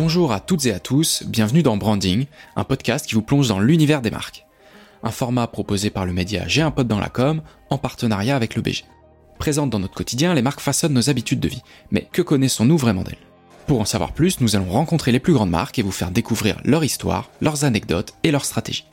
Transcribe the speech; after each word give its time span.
Bonjour 0.00 0.30
à 0.30 0.38
toutes 0.38 0.64
et 0.66 0.72
à 0.72 0.78
tous, 0.78 1.24
bienvenue 1.26 1.64
dans 1.64 1.76
Branding, 1.76 2.26
un 2.54 2.62
podcast 2.62 3.04
qui 3.04 3.16
vous 3.16 3.20
plonge 3.20 3.48
dans 3.48 3.58
l'univers 3.58 4.00
des 4.00 4.12
marques. 4.12 4.46
Un 5.02 5.10
format 5.10 5.48
proposé 5.48 5.90
par 5.90 6.06
le 6.06 6.12
média 6.12 6.46
J'ai 6.46 6.62
un 6.62 6.70
pote 6.70 6.86
dans 6.86 7.00
la 7.00 7.08
com, 7.08 7.42
en 7.68 7.78
partenariat 7.78 8.36
avec 8.36 8.54
le 8.54 8.62
BG. 8.62 8.84
Présentes 9.40 9.70
dans 9.70 9.80
notre 9.80 9.96
quotidien, 9.96 10.34
les 10.34 10.40
marques 10.40 10.60
façonnent 10.60 10.92
nos 10.92 11.10
habitudes 11.10 11.40
de 11.40 11.48
vie. 11.48 11.64
Mais 11.90 12.06
que 12.12 12.22
connaissons-nous 12.22 12.76
vraiment 12.76 13.02
d'elles? 13.02 13.18
Pour 13.66 13.80
en 13.80 13.84
savoir 13.84 14.12
plus, 14.12 14.40
nous 14.40 14.54
allons 14.54 14.70
rencontrer 14.70 15.10
les 15.10 15.18
plus 15.18 15.32
grandes 15.32 15.50
marques 15.50 15.80
et 15.80 15.82
vous 15.82 15.90
faire 15.90 16.12
découvrir 16.12 16.60
leur 16.62 16.84
histoire, 16.84 17.28
leurs 17.40 17.64
anecdotes 17.64 18.14
et 18.22 18.30
leurs 18.30 18.44
stratégies. 18.44 18.86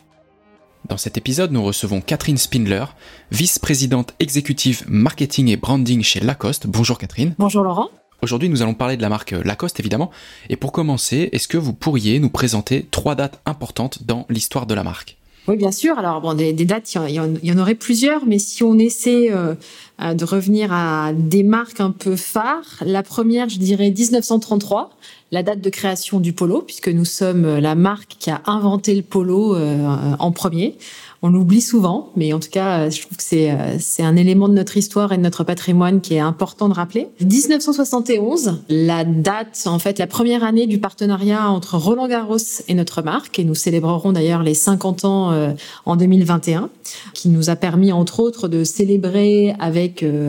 Dans 0.89 0.97
cet 0.97 1.17
épisode, 1.17 1.51
nous 1.51 1.63
recevons 1.63 2.01
Catherine 2.01 2.39
Spindler, 2.39 2.85
vice-présidente 3.29 4.15
exécutive 4.17 4.83
marketing 4.87 5.49
et 5.49 5.57
branding 5.57 6.01
chez 6.01 6.19
Lacoste. 6.19 6.65
Bonjour 6.65 6.97
Catherine. 6.97 7.35
Bonjour 7.37 7.63
Laurent. 7.63 7.91
Aujourd'hui, 8.25 8.49
nous 8.49 8.63
allons 8.63 8.73
parler 8.73 8.97
de 8.97 9.03
la 9.03 9.09
marque 9.09 9.35
Lacoste, 9.43 9.79
évidemment. 9.79 10.09
Et 10.49 10.55
pour 10.55 10.71
commencer, 10.71 11.29
est-ce 11.31 11.47
que 11.47 11.59
vous 11.59 11.73
pourriez 11.73 12.17
nous 12.17 12.31
présenter 12.31 12.87
trois 12.89 13.13
dates 13.13 13.39
importantes 13.45 14.01
dans 14.07 14.25
l'histoire 14.31 14.65
de 14.65 14.73
la 14.73 14.83
marque? 14.83 15.15
Oui, 15.47 15.57
bien 15.57 15.71
sûr. 15.71 15.99
Alors, 15.99 16.21
bon, 16.21 16.33
des, 16.33 16.51
dates, 16.53 16.91
il 17.07 17.11
y, 17.11 17.51
en, 17.51 17.59
aurait 17.59 17.75
plusieurs, 17.75 18.25
mais 18.25 18.39
si 18.39 18.63
on 18.63 18.79
essaie 18.79 19.31
euh, 19.31 19.53
de 19.99 20.25
revenir 20.25 20.73
à 20.73 21.11
des 21.13 21.43
marques 21.43 21.79
un 21.79 21.91
peu 21.91 22.15
phares, 22.15 22.83
la 22.85 23.03
première, 23.03 23.49
je 23.49 23.59
dirais 23.59 23.91
1933, 23.91 24.91
la 25.31 25.41
date 25.41 25.61
de 25.61 25.69
création 25.69 26.19
du 26.19 26.33
polo, 26.33 26.61
puisque 26.61 26.89
nous 26.89 27.05
sommes 27.05 27.57
la 27.57 27.75
marque 27.75 28.15
qui 28.19 28.29
a 28.29 28.41
inventé 28.45 28.93
le 28.93 29.01
polo 29.01 29.55
euh, 29.55 30.15
en 30.19 30.31
premier. 30.31 30.77
On 31.25 31.29
l'oublie 31.29 31.61
souvent, 31.61 32.11
mais 32.15 32.33
en 32.33 32.39
tout 32.39 32.51
cas, 32.51 32.81
euh, 32.81 32.91
je 32.91 33.01
trouve 33.01 33.17
que 33.17 33.23
c'est 33.23 33.49
euh, 33.49 33.77
un 33.97 34.15
élément 34.15 34.47
de 34.47 34.53
notre 34.53 34.77
histoire 34.77 35.11
et 35.11 35.17
de 35.17 35.23
notre 35.23 35.43
patrimoine 35.43 35.99
qui 35.99 36.13
est 36.13 36.19
important 36.19 36.69
de 36.69 36.75
rappeler. 36.75 37.07
1971, 37.19 38.61
la 38.69 39.03
date, 39.05 39.63
en 39.65 39.79
fait, 39.79 39.97
la 39.97 40.05
première 40.05 40.43
année 40.43 40.67
du 40.67 40.77
partenariat 40.77 41.49
entre 41.49 41.77
Roland 41.77 42.07
Garros 42.07 42.37
et 42.67 42.75
notre 42.75 43.01
marque, 43.01 43.39
et 43.39 43.43
nous 43.43 43.55
célébrerons 43.55 44.11
d'ailleurs 44.11 44.43
les 44.43 44.53
50 44.53 45.05
ans 45.05 45.31
euh, 45.31 45.53
en 45.87 45.95
2021, 45.95 46.69
qui 47.15 47.29
nous 47.29 47.49
a 47.49 47.55
permis 47.55 47.91
entre 47.91 48.19
autres 48.19 48.47
de 48.47 48.63
célébrer 48.63 49.55
avec 49.59 49.84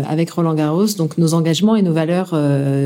avec 0.08 0.30
Roland 0.30 0.54
Garros 0.54 0.86
donc 0.96 1.18
nos 1.18 1.34
engagements 1.34 1.76
et 1.76 1.82
nos 1.82 1.92
valeurs 1.92 2.38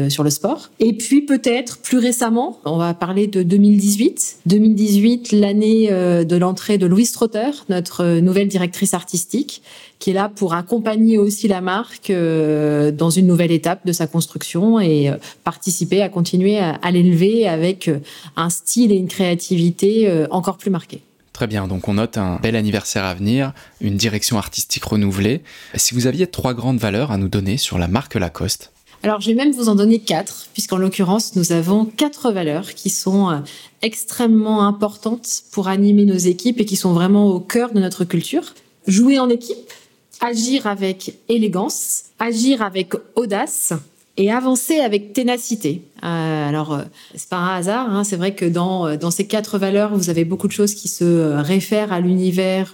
sur 0.09 0.25
le 0.25 0.31
sport. 0.31 0.71
Et 0.79 0.93
puis 0.93 1.23
peut-être 1.23 1.79
plus 1.79 1.99
récemment, 1.99 2.59
on 2.65 2.79
va 2.79 2.95
parler 2.95 3.27
de 3.27 3.43
2018. 3.43 4.39
2018, 4.47 5.33
l'année 5.33 5.89
de 5.91 6.37
l'entrée 6.37 6.79
de 6.79 6.87
Louis 6.87 7.09
Trotter, 7.13 7.51
notre 7.69 8.21
nouvelle 8.21 8.49
directrice 8.49 8.95
artistique, 8.95 9.63
qui 10.01 10.11
est 10.11 10.15
là 10.15 10.29
pour 10.35 10.55
accompagner 10.55 11.19
aussi 11.19 11.47
la 11.47 11.61
marque 11.61 12.11
euh, 12.11 12.91
dans 12.91 13.11
une 13.11 13.27
nouvelle 13.27 13.53
étape 13.53 13.87
de 13.87 13.93
sa 13.93 14.07
construction 14.07 14.81
et 14.81 15.11
euh, 15.11 15.17
participer 15.45 16.03
à 16.03 16.09
continuer 16.09 16.59
à, 16.59 16.91
l'élever 16.91 17.47
avec 17.47 17.87
euh, 17.87 17.99
un 18.37 18.49
style 18.49 18.91
et 18.93 18.97
une 18.97 19.09
créativité 19.09 20.11
encore 20.31 20.57
plus 20.57 20.71
marqués. 20.71 21.03
Très 21.41 21.47
bien, 21.47 21.67
donc 21.69 21.89
on 21.89 21.95
note 21.95 22.19
un 22.19 22.37
bel 22.37 22.55
anniversaire 22.55 23.03
à 23.03 23.15
venir, 23.15 23.55
une 23.81 23.97
direction 23.97 24.37
artistique 24.37 24.85
renouvelée. 24.85 25.41
Si 25.75 25.95
vous 25.95 26.07
aviez 26.07 26.27
trois 26.27 26.53
grandes 26.53 26.77
valeurs 26.77 27.13
à 27.13 27.17
nous 27.17 27.31
donner 27.31 27.57
sur 27.57 27.79
la 27.79 27.89
marque 27.89 28.15
Lacoste 28.17 28.73
alors, 29.03 29.23
je 29.23 29.29
vais 29.29 29.35
même 29.35 29.53
vous 29.53 29.71
en 29.71 29.75
donner 29.75 30.01
quatre, 30.01 30.49
puisqu'en 30.53 30.77
l'occurrence, 30.77 31.35
nous 31.35 31.53
avons 31.53 31.87
quatre 31.87 32.31
valeurs 32.33 32.75
qui 32.75 32.91
sont 32.91 33.31
euh, 33.31 33.39
extrêmement 33.81 34.67
importantes 34.67 35.45
pour 35.53 35.69
animer 35.69 36.05
nos 36.05 36.19
équipes 36.19 36.61
et 36.61 36.67
qui 36.67 36.77
sont 36.77 36.93
vraiment 36.93 37.29
au 37.29 37.41
cœur 37.41 37.73
de 37.73 37.81
notre 37.81 38.05
culture. 38.05 38.53
Jouer 38.87 39.19
en 39.19 39.31
équipe, 39.31 39.73
agir 40.21 40.67
avec 40.67 41.15
élégance, 41.31 42.03
agir 42.19 42.61
avec 42.61 42.93
audace 43.17 43.73
et 44.17 44.31
avancer 44.31 44.81
avec 44.81 45.13
ténacité. 45.13 45.83
Euh, 46.03 46.49
alors, 46.49 46.75
euh, 46.75 46.83
c'est 47.15 47.29
pas 47.29 47.37
un 47.37 47.57
hasard, 47.57 47.89
hein, 47.91 48.05
c'est 48.05 48.17
vrai 48.17 48.35
que 48.35 48.45
dans, 48.45 48.97
dans 48.97 49.11
ces 49.11 49.27
quatre 49.27 49.59
valeurs, 49.59 49.95
vous 49.95 50.11
avez 50.11 50.25
beaucoup 50.25 50.49
de 50.49 50.53
choses 50.53 50.75
qui 50.75 50.89
se 50.89 51.37
réfèrent 51.41 51.93
à 51.93 52.01
l'univers 52.01 52.73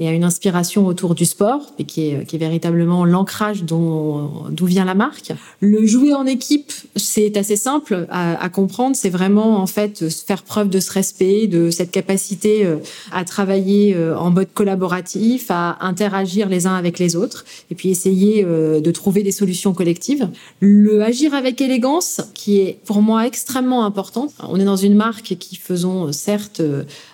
et 0.00 0.08
à 0.08 0.12
une 0.12 0.24
inspiration 0.24 0.86
autour 0.86 1.14
du 1.14 1.26
sport, 1.26 1.60
et 1.78 1.84
qui 1.84 2.08
est, 2.08 2.26
qui 2.26 2.36
est 2.36 2.38
véritablement 2.38 3.04
l'ancrage 3.04 3.64
d'où 3.64 4.66
vient 4.66 4.86
la 4.86 4.94
marque. 4.94 5.32
Le 5.60 5.86
jouer 5.86 6.14
en 6.14 6.24
équipe, 6.24 6.72
c'est 6.96 7.36
assez 7.36 7.56
simple 7.56 8.06
à, 8.08 8.42
à 8.42 8.48
comprendre. 8.48 8.96
C'est 8.96 9.10
vraiment 9.10 9.58
en 9.58 9.66
fait 9.66 10.08
faire 10.08 10.42
preuve 10.42 10.70
de 10.70 10.80
ce 10.80 10.90
respect, 10.90 11.46
de 11.48 11.70
cette 11.70 11.90
capacité 11.90 12.64
euh, 12.64 12.76
à 13.12 13.24
travailler 13.24 13.94
euh, 13.94 14.16
en 14.16 14.30
mode 14.30 14.48
collaboratif, 14.54 15.50
à 15.50 15.76
interagir 15.84 16.48
les 16.48 16.66
uns 16.66 16.76
avec 16.76 16.98
les 16.98 17.14
autres, 17.14 17.44
et 17.70 17.74
puis 17.74 17.90
essayer 17.90 18.42
euh, 18.42 18.80
de 18.80 18.90
trouver 18.90 19.22
des 19.22 19.32
solutions 19.32 19.74
collectives. 19.74 20.30
Le 20.60 21.02
agir 21.02 21.34
avec 21.34 21.60
élégance, 21.60 22.22
qui 22.32 22.60
est 22.60 22.78
pour 22.86 23.02
moi 23.02 23.26
extrêmement 23.26 23.84
important. 23.84 24.28
On 24.48 24.58
est 24.58 24.64
dans 24.64 24.76
une 24.76 24.94
marque 24.94 25.36
qui 25.38 25.56
faisons 25.56 26.10
certes 26.12 26.62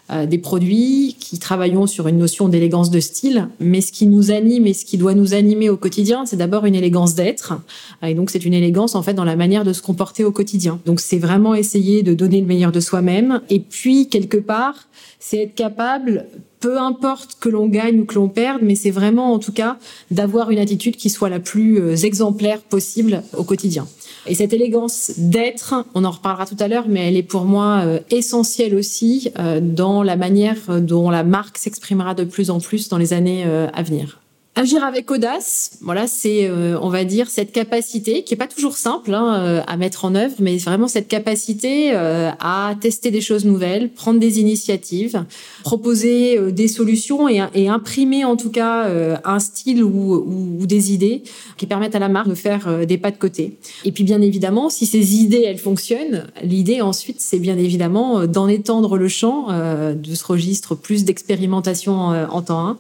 des 0.08 0.38
produits, 0.38 1.16
qui 1.18 1.38
travaillons 1.38 1.86
sur 1.86 2.06
une 2.06 2.18
notion 2.18 2.48
d'élégance 2.48 2.90
de 2.90 3.00
style, 3.00 3.48
mais 3.58 3.80
ce 3.80 3.90
qui 3.90 4.06
nous 4.06 4.30
anime 4.30 4.66
et 4.66 4.72
ce 4.72 4.84
qui 4.84 4.98
doit 4.98 5.14
nous 5.14 5.34
animer 5.34 5.68
au 5.68 5.76
quotidien, 5.76 6.26
c'est 6.26 6.36
d'abord 6.36 6.64
une 6.64 6.76
élégance 6.76 7.14
d'être. 7.14 7.54
Et 8.02 8.14
donc, 8.14 8.30
c'est 8.30 8.44
une 8.44 8.54
élégance, 8.54 8.94
en 8.94 9.02
fait, 9.02 9.14
dans 9.14 9.24
la 9.24 9.36
manière 9.36 9.64
de 9.64 9.72
se 9.72 9.82
comporter 9.82 10.22
au 10.24 10.30
quotidien. 10.30 10.78
Donc, 10.86 11.00
c'est 11.00 11.18
vraiment 11.18 11.54
essayer 11.54 12.02
de 12.02 12.14
donner 12.14 12.40
le 12.40 12.46
meilleur 12.46 12.72
de 12.72 12.80
soi-même. 12.80 13.40
Et 13.50 13.60
puis, 13.60 14.08
quelque 14.08 14.36
part, 14.36 14.88
c'est 15.18 15.38
être 15.38 15.54
capable, 15.54 16.26
peu 16.60 16.78
importe 16.78 17.36
que 17.40 17.48
l'on 17.48 17.66
gagne 17.66 18.00
ou 18.00 18.04
que 18.04 18.14
l'on 18.14 18.28
perde, 18.28 18.60
mais 18.62 18.74
c'est 18.74 18.90
vraiment, 18.90 19.32
en 19.32 19.38
tout 19.38 19.52
cas, 19.52 19.76
d'avoir 20.10 20.50
une 20.50 20.58
attitude 20.58 20.96
qui 20.96 21.10
soit 21.10 21.28
la 21.28 21.40
plus 21.40 21.80
euh, 21.80 21.96
exemplaire 21.96 22.60
possible 22.60 23.22
au 23.36 23.44
quotidien. 23.44 23.86
Et 24.28 24.34
cette 24.34 24.52
élégance 24.52 25.12
d'être, 25.16 25.74
on 25.94 26.04
en 26.04 26.10
reparlera 26.10 26.46
tout 26.46 26.56
à 26.58 26.68
l'heure, 26.68 26.86
mais 26.88 27.08
elle 27.08 27.16
est 27.16 27.22
pour 27.22 27.44
moi 27.44 27.82
euh, 27.84 28.00
essentielle 28.10 28.74
aussi 28.74 29.30
euh, 29.38 29.60
dans 29.60 30.02
la 30.02 30.16
manière 30.16 30.80
dont 30.80 31.10
la 31.10 31.22
marque 31.22 31.58
s'exprimera 31.58 32.14
de 32.14 32.24
plus 32.24 32.50
en 32.50 32.60
plus 32.60 32.88
dans 32.88 32.98
les 32.98 33.12
années 33.12 33.44
euh, 33.46 33.68
à 33.72 33.82
venir. 33.82 34.20
Agir 34.58 34.82
avec 34.84 35.10
audace, 35.10 35.72
voilà, 35.82 36.06
c'est, 36.06 36.48
euh, 36.48 36.78
on 36.80 36.88
va 36.88 37.04
dire, 37.04 37.28
cette 37.28 37.52
capacité 37.52 38.24
qui 38.24 38.32
est 38.32 38.38
pas 38.38 38.46
toujours 38.46 38.78
simple 38.78 39.12
hein, 39.12 39.34
euh, 39.38 39.62
à 39.66 39.76
mettre 39.76 40.06
en 40.06 40.14
œuvre, 40.14 40.36
mais 40.40 40.56
vraiment 40.56 40.88
cette 40.88 41.08
capacité 41.08 41.90
euh, 41.92 42.30
à 42.40 42.74
tester 42.80 43.10
des 43.10 43.20
choses 43.20 43.44
nouvelles, 43.44 43.92
prendre 43.92 44.18
des 44.18 44.40
initiatives, 44.40 45.26
proposer 45.62 46.52
des 46.52 46.68
solutions 46.68 47.28
et, 47.28 47.42
et, 47.52 47.68
imprimer 47.68 48.24
en 48.24 48.36
tout 48.36 48.50
cas 48.50 48.88
un 49.24 49.38
style 49.40 49.84
ou, 49.84 50.24
ou, 50.58 50.64
des 50.66 50.90
idées 50.90 51.22
qui 51.58 51.66
permettent 51.66 51.94
à 51.94 51.98
la 51.98 52.08
marque 52.08 52.28
de 52.28 52.34
faire 52.34 52.86
des 52.86 52.96
pas 52.96 53.10
de 53.10 53.18
côté. 53.18 53.58
Et 53.84 53.92
puis 53.92 54.04
bien 54.04 54.22
évidemment, 54.22 54.70
si 54.70 54.86
ces 54.86 55.16
idées 55.16 55.42
elles 55.44 55.58
fonctionnent, 55.58 56.28
l'idée 56.42 56.80
ensuite 56.80 57.20
c'est 57.20 57.40
bien 57.40 57.58
évidemment 57.58 58.26
d'en 58.26 58.48
étendre 58.48 58.96
le 58.96 59.08
champ 59.08 59.48
de 59.50 60.14
ce 60.14 60.24
registre 60.24 60.74
plus 60.74 61.04
d'expérimentation 61.04 61.94
en 61.94 62.40
temps 62.40 62.68
1 62.68 62.78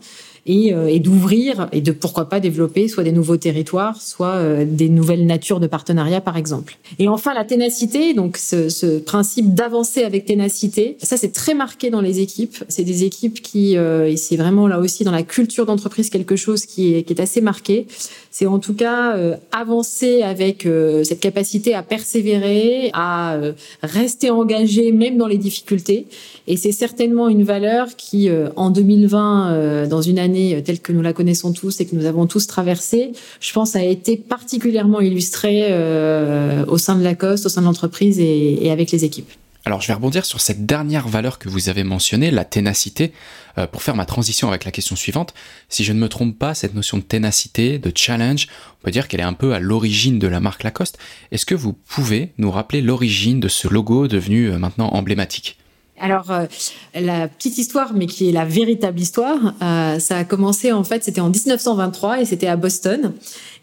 euh, 0.48 0.86
et, 0.86 1.00
d'ouvrir 1.00 1.68
et 1.72 1.80
de 1.80 1.90
pourquoi 1.90 2.28
pas 2.28 2.38
développer 2.38 2.86
soit 2.86 3.02
des 3.02 3.10
nouveaux 3.10 3.36
territoires, 3.36 4.00
soit 4.00 4.34
euh, 4.36 4.64
des 4.64 4.88
nouvelles 4.88 5.26
natures 5.26 5.58
de 5.58 5.66
partenariat 5.66 6.20
par 6.20 6.36
exemple. 6.36 6.78
Et 7.00 7.08
enfin 7.08 7.34
la 7.34 7.44
ténacité, 7.44 8.14
donc 8.14 8.36
ce, 8.36 8.68
ce 8.68 8.98
principe 8.98 9.54
d'avancer 9.54 10.04
avec 10.04 10.24
ténacité, 10.24 10.98
ça 11.02 11.16
c'est 11.16 11.32
très 11.32 11.54
marqué 11.54 11.90
dans 11.90 12.00
les 12.00 12.20
équipes. 12.20 12.58
C'est 12.68 12.84
des 12.84 13.02
équipes 13.02 13.42
qui, 13.42 13.76
euh, 13.76 14.08
et 14.08 14.16
c'est 14.16 14.36
vraiment 14.36 14.68
là 14.68 14.78
aussi 14.78 15.02
dans 15.02 15.10
la 15.10 15.24
culture 15.24 15.66
d'entreprise 15.66 16.10
quelque 16.10 16.36
chose 16.36 16.64
qui 16.64 16.94
est, 16.94 17.02
qui 17.02 17.12
est 17.12 17.20
assez 17.20 17.40
marqué. 17.40 17.86
C'est 18.30 18.46
en 18.46 18.58
tout 18.58 18.74
cas 18.74 19.16
avancer 19.50 20.20
avec 20.20 20.68
cette 21.04 21.20
capacité 21.20 21.72
à 21.72 21.82
persévérer, 21.82 22.90
à 22.92 23.40
rester 23.82 24.28
engagé 24.28 24.92
même 24.92 25.16
dans 25.16 25.26
les 25.26 25.38
difficultés. 25.38 26.04
Et 26.46 26.58
c'est 26.58 26.72
certainement 26.72 27.30
une 27.30 27.44
valeur 27.44 27.96
qui, 27.96 28.28
en 28.56 28.68
2020, 28.68 29.86
dans 29.86 30.02
une 30.02 30.18
année 30.18 30.35
euh, 30.36 30.60
telle 30.60 30.80
que 30.80 30.92
nous 30.92 31.02
la 31.02 31.12
connaissons 31.12 31.52
tous 31.52 31.80
et 31.80 31.86
que 31.86 31.94
nous 31.94 32.04
avons 32.04 32.26
tous 32.26 32.46
traversée, 32.46 33.12
je 33.40 33.52
pense, 33.52 33.76
a 33.76 33.82
été 33.82 34.16
particulièrement 34.16 35.00
illustrée 35.00 35.66
euh, 35.70 36.64
au 36.66 36.78
sein 36.78 36.96
de 36.96 37.02
Lacoste, 37.02 37.46
au 37.46 37.48
sein 37.48 37.62
de 37.62 37.66
l'entreprise 37.66 38.18
et, 38.20 38.70
avec 38.70 38.90
les 38.90 39.04
équipes. 39.04 39.30
Alors 39.64 39.80
je 39.80 39.88
vais 39.88 39.94
rebondir 39.94 40.24
sur 40.24 40.40
cette 40.40 40.64
dernière 40.64 41.08
valeur 41.08 41.40
que 41.40 41.48
vous 41.48 41.68
avez 41.68 41.82
mentionnée, 41.82 42.30
la 42.30 42.44
ténacité, 42.44 43.12
euh, 43.58 43.66
pour 43.66 43.82
faire 43.82 43.96
ma 43.96 44.04
transition 44.04 44.46
avec 44.48 44.64
la 44.64 44.70
question 44.70 44.94
suivante. 44.94 45.34
Si 45.68 45.82
je 45.82 45.92
ne 45.92 45.98
me 45.98 46.08
trompe 46.08 46.38
pas, 46.38 46.54
cette 46.54 46.74
notion 46.74 46.98
de 46.98 47.02
ténacité, 47.02 47.78
de 47.78 47.90
challenge, 47.92 48.46
on 48.80 48.84
peut 48.84 48.92
dire 48.92 49.08
qu'elle 49.08 49.20
est 49.20 49.24
un 49.24 49.32
peu 49.32 49.54
à 49.54 49.58
l'origine 49.58 50.20
de 50.20 50.28
la 50.28 50.38
marque 50.38 50.62
Lacoste. 50.62 50.98
Est-ce 51.32 51.46
que 51.46 51.56
vous 51.56 51.72
pouvez 51.72 52.32
nous 52.38 52.52
rappeler 52.52 52.80
l'origine 52.80 53.40
de 53.40 53.48
ce 53.48 53.66
logo 53.66 54.06
devenu 54.06 54.50
maintenant 54.52 54.90
emblématique? 54.90 55.58
Alors, 55.98 56.30
euh, 56.30 56.46
la 56.94 57.26
petite 57.28 57.56
histoire, 57.58 57.92
mais 57.94 58.06
qui 58.06 58.28
est 58.28 58.32
la 58.32 58.44
véritable 58.44 59.00
histoire, 59.00 59.54
euh, 59.62 59.98
ça 59.98 60.18
a 60.18 60.24
commencé 60.24 60.72
en 60.72 60.84
fait, 60.84 61.02
c'était 61.02 61.20
en 61.20 61.30
1923 61.30 62.20
et 62.20 62.24
c'était 62.24 62.48
à 62.48 62.56
Boston. 62.56 63.14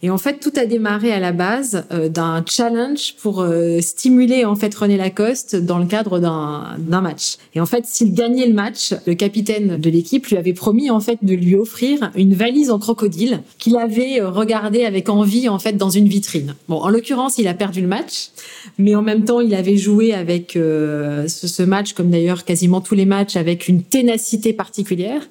Et 0.04 0.10
en 0.10 0.18
fait, 0.18 0.42
tout 0.42 0.52
a 0.58 0.66
démarré 0.66 1.14
à 1.14 1.20
la 1.22 1.32
base 1.32 1.86
euh, 1.94 2.10
d'un 2.10 2.44
challenge 2.46 3.16
pour 3.22 3.40
euh, 3.40 3.80
stimuler 3.80 4.44
en 4.44 4.54
fait 4.54 4.76
René 4.76 4.98
Lacoste 4.98 5.56
dans 5.56 5.80
le 5.80 5.86
cadre 5.86 6.20
d'un 6.20 7.02
match. 7.02 7.38
Et 7.56 7.62
en 7.62 7.66
fait, 7.66 7.86
s'il 7.86 8.14
gagnait 8.14 8.46
le 8.46 8.54
match, 8.54 8.94
le 9.08 9.14
capitaine 9.14 9.78
de 9.78 9.90
l'équipe 9.90 10.28
lui 10.28 10.36
avait 10.36 10.52
promis 10.52 10.92
en 10.92 11.00
fait 11.00 11.20
de 11.22 11.34
lui 11.34 11.56
offrir 11.56 12.12
une 12.16 12.34
valise 12.34 12.70
en 12.70 12.80
crocodile 12.80 13.44
qu'il 13.58 13.78
avait 13.78 14.20
euh, 14.20 14.30
regardée 14.30 14.84
avec 14.84 15.08
envie 15.08 15.48
en 15.48 15.58
fait 15.58 15.78
dans 15.78 15.90
une 15.90 16.10
vitrine. 16.10 16.56
Bon, 16.68 16.82
en 16.82 16.90
l'occurrence, 16.90 17.38
il 17.38 17.48
a 17.48 17.54
perdu 17.54 17.80
le 17.80 17.88
match, 17.88 18.32
mais 18.78 18.96
en 18.96 19.02
même 19.02 19.24
temps, 19.24 19.40
il 19.40 19.56
avait 19.56 19.78
joué 19.78 20.14
avec 20.14 20.52
ce, 20.54 21.26
ce 21.28 21.64
match 21.64 21.94
comme 21.94 22.10
d'ailleurs 22.10 22.44
quasiment 22.44 22.82
tous 22.82 22.96
les 22.96 23.06
matchs 23.06 23.38
avec 23.38 23.70
une 23.70 23.84
ténacité 23.84 24.52
particulière. 24.52 25.22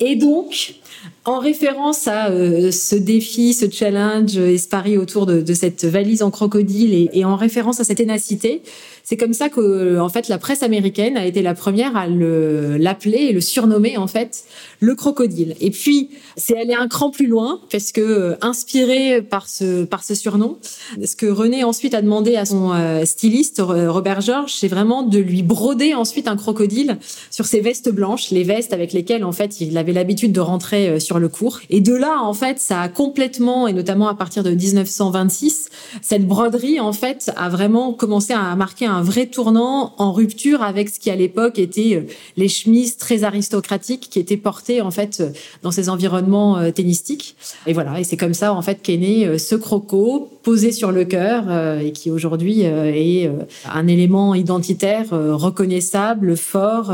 Et 0.00 0.16
donc, 0.16 0.76
en 1.24 1.38
référence 1.38 2.08
à 2.08 2.30
euh, 2.30 2.70
ce 2.70 2.96
défi, 2.96 3.54
ce 3.54 3.70
challenge 3.70 4.36
et 4.36 4.58
ce 4.58 4.68
pari 4.68 4.98
autour 4.98 5.26
de, 5.26 5.54
cette 5.54 5.84
valise 5.84 6.22
en 6.22 6.30
crocodile 6.30 6.94
et, 6.94 7.10
et, 7.12 7.24
en 7.24 7.36
référence 7.36 7.80
à 7.80 7.84
cette 7.84 7.98
ténacité, 7.98 8.62
c'est 9.04 9.16
comme 9.16 9.32
ça 9.32 9.48
que, 9.48 9.98
en 9.98 10.08
fait, 10.08 10.28
la 10.28 10.38
presse 10.38 10.62
américaine 10.62 11.16
a 11.16 11.26
été 11.26 11.42
la 11.42 11.54
première 11.54 11.96
à 11.96 12.06
l'appeler 12.06 13.18
et 13.18 13.32
le 13.32 13.40
surnommer, 13.40 13.96
en 13.96 14.06
fait, 14.06 14.44
le 14.80 14.94
crocodile. 14.94 15.54
Et 15.60 15.70
puis, 15.70 16.10
c'est 16.36 16.56
aller 16.56 16.74
un 16.74 16.88
cran 16.88 17.10
plus 17.10 17.26
loin, 17.26 17.60
parce 17.70 17.92
que, 17.92 18.00
euh, 18.00 18.36
inspiré 18.40 19.22
par 19.22 19.48
ce, 19.48 19.84
par 19.84 20.04
ce 20.04 20.14
surnom, 20.14 20.58
ce 21.04 21.16
que 21.16 21.26
René 21.26 21.64
ensuite 21.64 21.94
a 21.94 22.02
demandé 22.02 22.36
à 22.36 22.44
son 22.44 22.72
euh, 22.72 23.04
styliste, 23.04 23.60
Robert 23.60 24.20
George, 24.20 24.54
c'est 24.54 24.68
vraiment 24.68 25.02
de 25.02 25.18
lui 25.18 25.42
broder 25.42 25.94
ensuite 25.94 26.28
un 26.28 26.36
crocodile 26.36 26.98
sur 27.30 27.46
ses 27.46 27.60
vestes 27.60 27.90
blanches, 27.90 28.30
les 28.30 28.42
vestes 28.42 28.72
avec 28.72 28.92
lesquelles, 28.92 29.24
en 29.24 29.32
fait, 29.32 29.60
il 29.60 29.76
avait 29.78 29.92
l'habitude 29.92 30.32
de 30.32 30.40
rentrer 30.40 30.88
euh, 30.88 31.00
sur 31.00 31.18
le 31.18 31.28
cours. 31.28 31.60
Et 31.70 31.80
de 31.80 31.94
là, 31.94 32.20
en 32.22 32.34
fait, 32.34 32.58
ça 32.58 32.80
a 32.82 32.88
complètement, 32.88 33.66
et 33.66 33.72
notamment 33.72 34.08
à 34.08 34.14
partir 34.14 34.42
de 34.42 34.50
1926, 34.50 35.70
cette 36.00 36.26
broderie, 36.26 36.80
en 36.80 36.92
fait, 36.92 37.32
a 37.36 37.48
vraiment 37.48 37.92
commencé 37.92 38.32
à 38.32 38.54
marquer 38.56 38.86
un 38.86 38.91
vrai 39.00 39.26
tournant 39.26 39.94
en 39.96 40.12
rupture 40.12 40.62
avec 40.62 40.90
ce 40.90 41.00
qui 41.00 41.10
à 41.10 41.16
l'époque 41.16 41.58
était 41.58 41.96
euh, 41.96 42.12
les 42.36 42.48
chemises 42.48 42.98
très 42.98 43.24
aristocratiques 43.24 44.08
qui 44.10 44.18
étaient 44.18 44.36
portées 44.36 44.82
en 44.82 44.90
fait 44.90 45.20
euh, 45.20 45.30
dans 45.62 45.70
ces 45.70 45.88
environnements 45.88 46.58
euh, 46.58 46.70
tennistiques. 46.70 47.36
Et 47.66 47.72
voilà, 47.72 48.00
et 48.00 48.04
c'est 48.04 48.18
comme 48.18 48.34
ça 48.34 48.52
en 48.52 48.60
fait 48.60 48.82
qu'est 48.82 48.96
né 48.96 49.38
ce 49.38 49.54
croco 49.54 50.28
posé 50.42 50.72
sur 50.72 50.92
le 50.92 51.04
cœur 51.04 51.44
et 51.80 51.92
qui 51.92 52.10
aujourd'hui 52.10 52.62
est 52.62 53.30
un 53.70 53.86
élément 53.86 54.34
identitaire 54.34 55.06
reconnaissable, 55.10 56.36
fort 56.36 56.92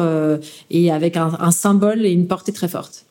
et 0.71 0.91
avec 0.91 1.17
un, 1.17 1.33
un 1.41 1.51
symbole 1.51 2.05
et 2.05 2.11
une 2.11 2.27
portée 2.27 2.53
très 2.53 2.69
forte. 2.69 3.08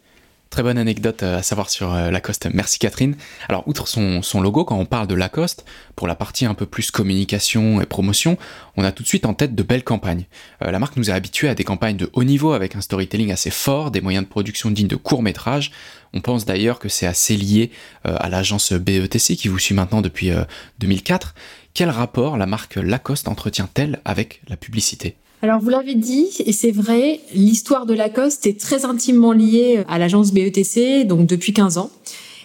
Très 0.57 0.63
bonne 0.63 0.79
anecdote 0.79 1.21
euh, 1.21 1.37
à 1.37 1.43
savoir 1.43 1.69
sur 1.69 1.93
euh, 1.93 2.09
Lacoste. 2.09 2.49
Merci 2.51 2.79
Catherine. 2.79 3.15
Alors, 3.47 3.67
outre 3.67 3.87
son, 3.87 4.41
logo, 4.41 4.65
quand 4.65 4.75
on 4.75 4.87
parle 4.87 5.05
de 5.05 5.13
Lacoste, 5.13 5.65
pour 5.95 6.07
la 6.07 6.15
partie 6.15 6.47
un 6.47 6.55
peu 6.55 6.65
plus 6.65 6.89
communication 6.89 7.79
et 7.79 7.85
promotion, 7.85 8.39
on 8.75 8.83
a 8.83 8.91
tout 8.91 9.03
de 9.03 9.07
suite 9.07 9.27
en 9.27 9.35
tête 9.35 9.53
de 9.53 9.61
belles 9.61 9.83
campagnes. 9.83 10.25
Euh, 10.63 10.71
la 10.71 10.79
marque 10.79 10.97
nous 10.97 11.11
a 11.11 11.13
habitués 11.13 11.47
à 11.47 11.53
des 11.53 11.63
campagnes 11.63 11.95
de 11.95 12.09
haut 12.13 12.23
niveau 12.23 12.53
avec 12.53 12.75
un 12.75 12.81
storytelling 12.81 13.31
assez 13.31 13.51
fort, 13.51 13.91
des 13.91 14.01
moyens 14.01 14.25
de 14.25 14.31
production 14.31 14.71
dignes 14.71 14.87
de 14.87 14.95
courts 14.95 15.21
métrages. 15.21 15.71
On 16.13 16.21
pense 16.21 16.43
d'ailleurs 16.43 16.79
que 16.79 16.89
c'est 16.89 17.05
assez 17.05 17.37
lié 17.37 17.69
à 18.03 18.27
l'agence 18.27 18.73
BETC 18.73 19.35
qui 19.35 19.49
vous 19.49 19.59
suit 19.59 19.75
maintenant 19.75 20.01
depuis 20.01 20.31
euh, 20.31 20.43
2004. 20.79 21.35
Quel 21.75 21.91
rapport 21.91 22.35
la 22.35 22.47
marque 22.47 22.77
Lacoste 22.77 23.27
entretient-elle 23.27 24.01
avec 24.05 24.41
la 24.47 24.57
publicité? 24.57 25.17
Alors 25.41 25.61
vous 25.61 25.69
l'avez 25.69 25.95
dit, 25.95 26.29
et 26.45 26.51
c'est 26.51 26.71
vrai, 26.71 27.19
l'histoire 27.33 27.85
de 27.85 27.93
Lacoste 27.93 28.47
est 28.47 28.59
très 28.59 28.85
intimement 28.85 29.33
liée 29.33 29.83
à 29.87 29.99
l'agence 29.99 30.33
BETC, 30.33 31.05
donc 31.05 31.27
depuis 31.27 31.53
15 31.53 31.77
ans. 31.77 31.91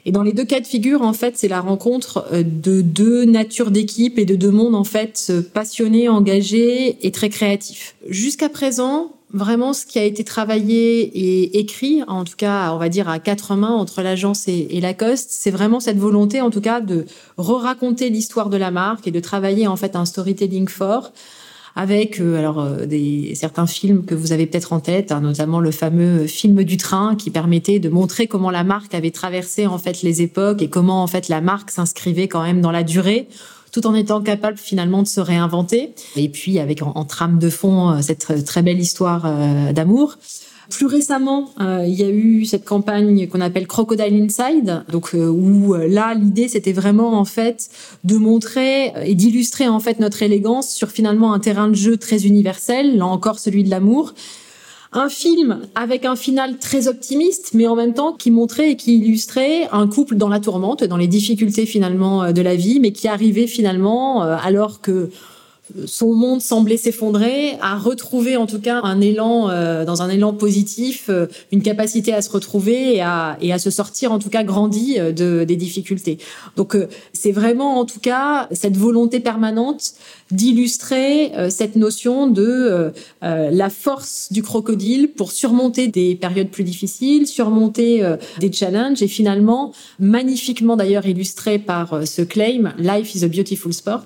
Et 0.05 0.13
dans 0.13 0.23
les 0.23 0.33
deux 0.33 0.45
cas 0.45 0.61
de 0.61 0.67
figure, 0.67 1.03
en 1.03 1.13
fait, 1.13 1.39
c'est 1.39 1.49
la 1.49 1.61
rencontre 1.61 2.27
euh, 2.33 2.43
de 2.43 2.81
deux 2.81 3.25
natures 3.25 3.71
d'équipe 3.71 4.19
et 4.19 4.25
de 4.25 4.35
deux 4.35 4.51
mondes, 4.51 4.75
en 4.75 4.85
fait, 4.85 5.33
passionnés, 5.55 6.09
engagés 6.09 7.07
et 7.07 7.13
très 7.13 7.29
créatifs. 7.29 7.95
Jusqu'à 8.09 8.49
présent, 8.49 9.13
vraiment, 9.33 9.73
ce 9.73 9.87
qui 9.87 9.99
a 9.99 10.05
été 10.05 10.25
travaillé 10.25 11.03
et 11.03 11.59
écrit, 11.59 12.03
en 12.09 12.25
tout 12.25 12.37
cas, 12.37 12.73
on 12.73 12.79
va 12.79 12.89
dire 12.89 13.09
à 13.09 13.21
quatre 13.21 13.55
mains 13.55 13.75
entre 13.75 14.03
l'agence 14.03 14.49
et, 14.49 14.81
Lacoste, 14.81 15.31
c'est 15.31 15.51
vraiment 15.51 15.81
cette 15.81 15.99
volonté, 15.99 16.41
en 16.41 16.51
tout 16.51 16.61
cas, 16.61 16.81
de 16.81 17.07
re-raconter 17.39 18.11
l'histoire 18.11 18.51
de 18.51 18.57
la 18.57 18.71
marque 18.71 19.07
et 19.07 19.13
de 19.13 19.21
travailler, 19.21 19.67
en 19.69 19.77
fait, 19.77 19.97
un 19.97 20.05
storytelling 20.05 20.69
fort 20.69 21.13
avec 21.75 22.21
euh, 22.21 22.39
alors 22.39 22.61
euh, 22.61 22.87
des 22.87 23.35
certains 23.35 23.67
films 23.67 24.05
que 24.05 24.15
vous 24.15 24.33
avez 24.33 24.47
peut-être 24.47 24.73
en 24.73 24.81
tête, 24.81 25.13
hein, 25.13 25.21
notamment 25.21 25.61
le 25.61 25.71
fameux 25.71 26.27
film 26.27 26.65
du 26.65 26.77
train 26.77 27.17
qui 27.17 27.31
permettait 27.31 27.79
de 27.79 27.89
montrer 27.89 28.27
comment 28.27 28.51
la 28.51 28.65
marque 28.65 28.95
avait 28.95 29.11
traversé 29.11 29.67
en 29.67 29.79
fait 29.79 30.03
les 30.03 30.23
époques 30.23 30.63
et 30.63 30.69
comment 30.69 31.03
en 31.03 31.07
fait 31.07 31.29
la 31.29 31.41
marque 31.41 31.71
s'inscrivait 31.71 32.29
quand 32.29 32.43
même 32.43 32.61
dans 32.61 32.73
la 32.73 32.83
durée 32.83 33.29
tout 33.73 33.87
en 33.87 33.95
étant 33.95 34.21
capable 34.21 34.59
finalement 34.59 35.03
de 35.03 35.09
se 35.09 35.21
réinventer. 35.21 35.95
Et 36.15 36.29
puis 36.29 36.59
avec 36.59 36.83
en, 36.83 37.05
trame 37.05 37.39
de 37.39 37.49
fond 37.49 37.91
euh, 37.91 38.03
cette 38.03 38.45
très 38.45 38.63
belle 38.63 38.79
histoire 38.79 39.25
euh, 39.25 39.73
d'amour. 39.73 40.19
Plus 40.73 40.87
récemment, 40.87 41.51
euh, 41.61 41.85
il 41.87 41.93
y 41.93 42.03
a 42.03 42.09
eu 42.09 42.47
cette 42.47 42.65
campagne 42.65 43.29
qu'on 43.29 43.43
appelle 43.43 43.67
Crocodile 43.67 44.23
Inside, 44.23 44.85
donc 44.91 45.11
euh, 45.15 45.29
où 45.29 45.75
euh, 45.75 45.87
là 45.87 46.15
l'idée 46.15 46.49
c'était 46.49 46.73
vraiment 46.73 47.13
en 47.21 47.27
fait 47.27 47.69
de 48.05 48.17
montrer 48.17 48.91
et 49.05 49.15
d'illustrer 49.15 49.69
en 49.69 49.81
fait 49.81 50.01
notre 50.01 50.23
élégance 50.23 50.71
sur 50.71 50.89
finalement 50.89 51.35
un 51.35 51.41
terrain 51.41 51.69
de 51.69 51.75
jeu 51.75 51.99
très 51.99 52.25
universel, 52.25 52.97
là 52.97 53.05
encore 53.05 53.39
celui 53.39 53.65
de 53.65 53.71
l'amour. 53.71 54.15
Un 54.95 55.11
film 55.11 55.61
avec 55.75 56.07
un 56.07 56.17
final 56.17 56.57
très 56.57 56.89
optimiste, 56.89 57.51
mais 57.53 57.67
en 57.67 57.77
même 57.77 57.93
temps 57.93 58.15
qui 58.15 58.31
montrait 58.31 58.71
et 58.71 58.77
qui 58.77 58.97
illustrait 58.97 59.69
un 59.73 59.87
couple 59.87 60.17
dans 60.17 60.29
la 60.31 60.41
tourmente, 60.41 60.85
dans 60.85 60.97
les 60.97 61.07
difficultés 61.07 61.67
finalement 61.67 62.33
de 62.33 62.43
la 62.43 62.57
vie, 62.57 62.81
mais 62.81 62.93
qui 62.93 63.09
arrivait 63.09 63.47
finalement 63.47 64.23
alors 64.23 64.81
que 64.81 65.11
son 65.87 66.13
monde 66.13 66.41
semblait 66.41 66.77
s'effondrer, 66.77 67.57
à 67.61 67.77
retrouver 67.77 68.37
en 68.37 68.47
tout 68.47 68.61
cas 68.61 68.81
un 68.83 69.01
élan, 69.01 69.51
euh, 69.51 69.85
dans 69.85 70.03
un 70.03 70.09
élan 70.09 70.33
positif, 70.33 71.07
euh, 71.09 71.27
une 71.51 71.63
capacité 71.63 72.13
à 72.13 72.23
se 72.23 72.31
retrouver 72.31 72.97
et 72.97 73.03
à, 73.03 73.59
se 73.59 73.71
sortir 73.71 74.13
en 74.13 74.19
tout 74.19 74.29
cas 74.29 74.43
grandi 74.43 74.99
euh, 74.99 75.13
de, 75.13 75.45
des 75.45 75.57
difficultés. 75.57 76.19
Donc 76.57 76.77
c'est 77.13 77.33
vraiment 77.33 77.79
en 77.79 77.85
tout 77.85 78.01
cas 78.01 78.49
cette 78.51 78.77
volonté 78.77 79.21
permanente 79.21 79.93
d'illustrer 80.31 81.33
cette 81.51 81.77
notion 81.77 82.27
de 82.27 82.91
la 83.21 83.71
force 83.71 84.33
du 84.33 84.43
crocodile 84.43 85.09
pour 85.09 85.31
surmonter 85.31 85.89
des 85.89 86.15
périodes 86.15 86.49
plus 86.49 86.65
difficiles, 86.65 87.27
surmonter 87.27 88.03
des 88.41 88.51
challenges 88.51 89.03
et 89.03 89.09
finalement 89.09 89.73
magnifiquement 89.99 90.77
d'ailleurs 90.77 91.07
illustré 91.07 91.59
par 91.59 92.07
ce 92.07 92.23
claim 92.23 92.73
Life 92.79 93.15
is 93.15 93.25
a 93.25 93.29
beautiful 93.29 93.75
sport, 93.75 94.05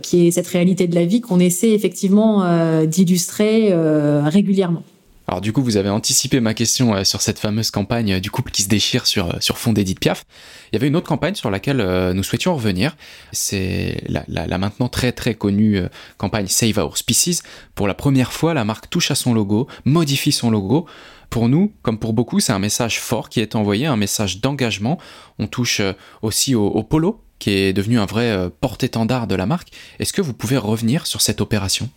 qui 0.00 0.28
est 0.28 0.30
cette 0.30 0.48
réalité 0.48 0.81
de 0.86 0.94
la 0.94 1.04
vie 1.04 1.20
qu'on 1.20 1.40
essaie 1.40 1.70
effectivement 1.70 2.44
euh, 2.44 2.86
d'illustrer 2.86 3.68
euh, 3.70 4.22
régulièrement. 4.24 4.82
Alors 5.28 5.40
du 5.40 5.52
coup, 5.52 5.62
vous 5.62 5.76
avez 5.76 5.88
anticipé 5.88 6.40
ma 6.40 6.52
question 6.52 6.94
euh, 6.94 7.04
sur 7.04 7.22
cette 7.22 7.38
fameuse 7.38 7.70
campagne 7.70 8.20
du 8.20 8.30
couple 8.30 8.50
qui 8.50 8.62
se 8.62 8.68
déchire 8.68 9.06
sur, 9.06 9.42
sur 9.42 9.58
fond 9.58 9.72
d'Edith 9.72 10.00
Piaf. 10.00 10.24
Il 10.72 10.76
y 10.76 10.76
avait 10.76 10.88
une 10.88 10.96
autre 10.96 11.06
campagne 11.06 11.34
sur 11.34 11.50
laquelle 11.50 11.78
nous 12.12 12.22
souhaitions 12.22 12.54
revenir. 12.54 12.96
C'est 13.32 14.02
la, 14.08 14.58
maintenant 14.58 14.88
très 14.88 15.12
très 15.12 15.34
connue 15.34 15.80
campagne 16.18 16.46
Save 16.48 16.78
Our 16.78 16.96
Species. 16.96 17.40
Pour 17.74 17.86
la 17.86 17.94
première 17.94 18.32
fois, 18.32 18.54
la 18.54 18.64
marque 18.64 18.90
touche 18.90 19.10
à 19.10 19.14
son 19.14 19.34
logo, 19.34 19.68
modifie 19.84 20.32
son 20.32 20.50
logo. 20.50 20.86
Pour 21.30 21.48
nous, 21.48 21.72
comme 21.82 21.98
pour 21.98 22.12
beaucoup, 22.12 22.40
c'est 22.40 22.52
un 22.52 22.58
message 22.58 23.00
fort 23.00 23.28
qui 23.28 23.40
est 23.40 23.54
envoyé, 23.54 23.86
un 23.86 23.96
message 23.96 24.40
d'engagement. 24.40 24.98
On 25.38 25.46
touche 25.46 25.80
aussi 26.22 26.54
au, 26.54 26.66
au 26.66 26.82
polo, 26.82 27.22
qui 27.42 27.50
est 27.50 27.72
devenu 27.72 27.98
un 27.98 28.06
vrai 28.06 28.30
euh, 28.30 28.50
porte-étendard 28.60 29.26
de 29.26 29.34
la 29.34 29.46
marque. 29.46 29.70
Est-ce 29.98 30.12
que 30.12 30.22
vous 30.22 30.32
pouvez 30.32 30.56
revenir 30.56 31.08
sur 31.08 31.20
cette 31.20 31.40
opération? 31.40 31.90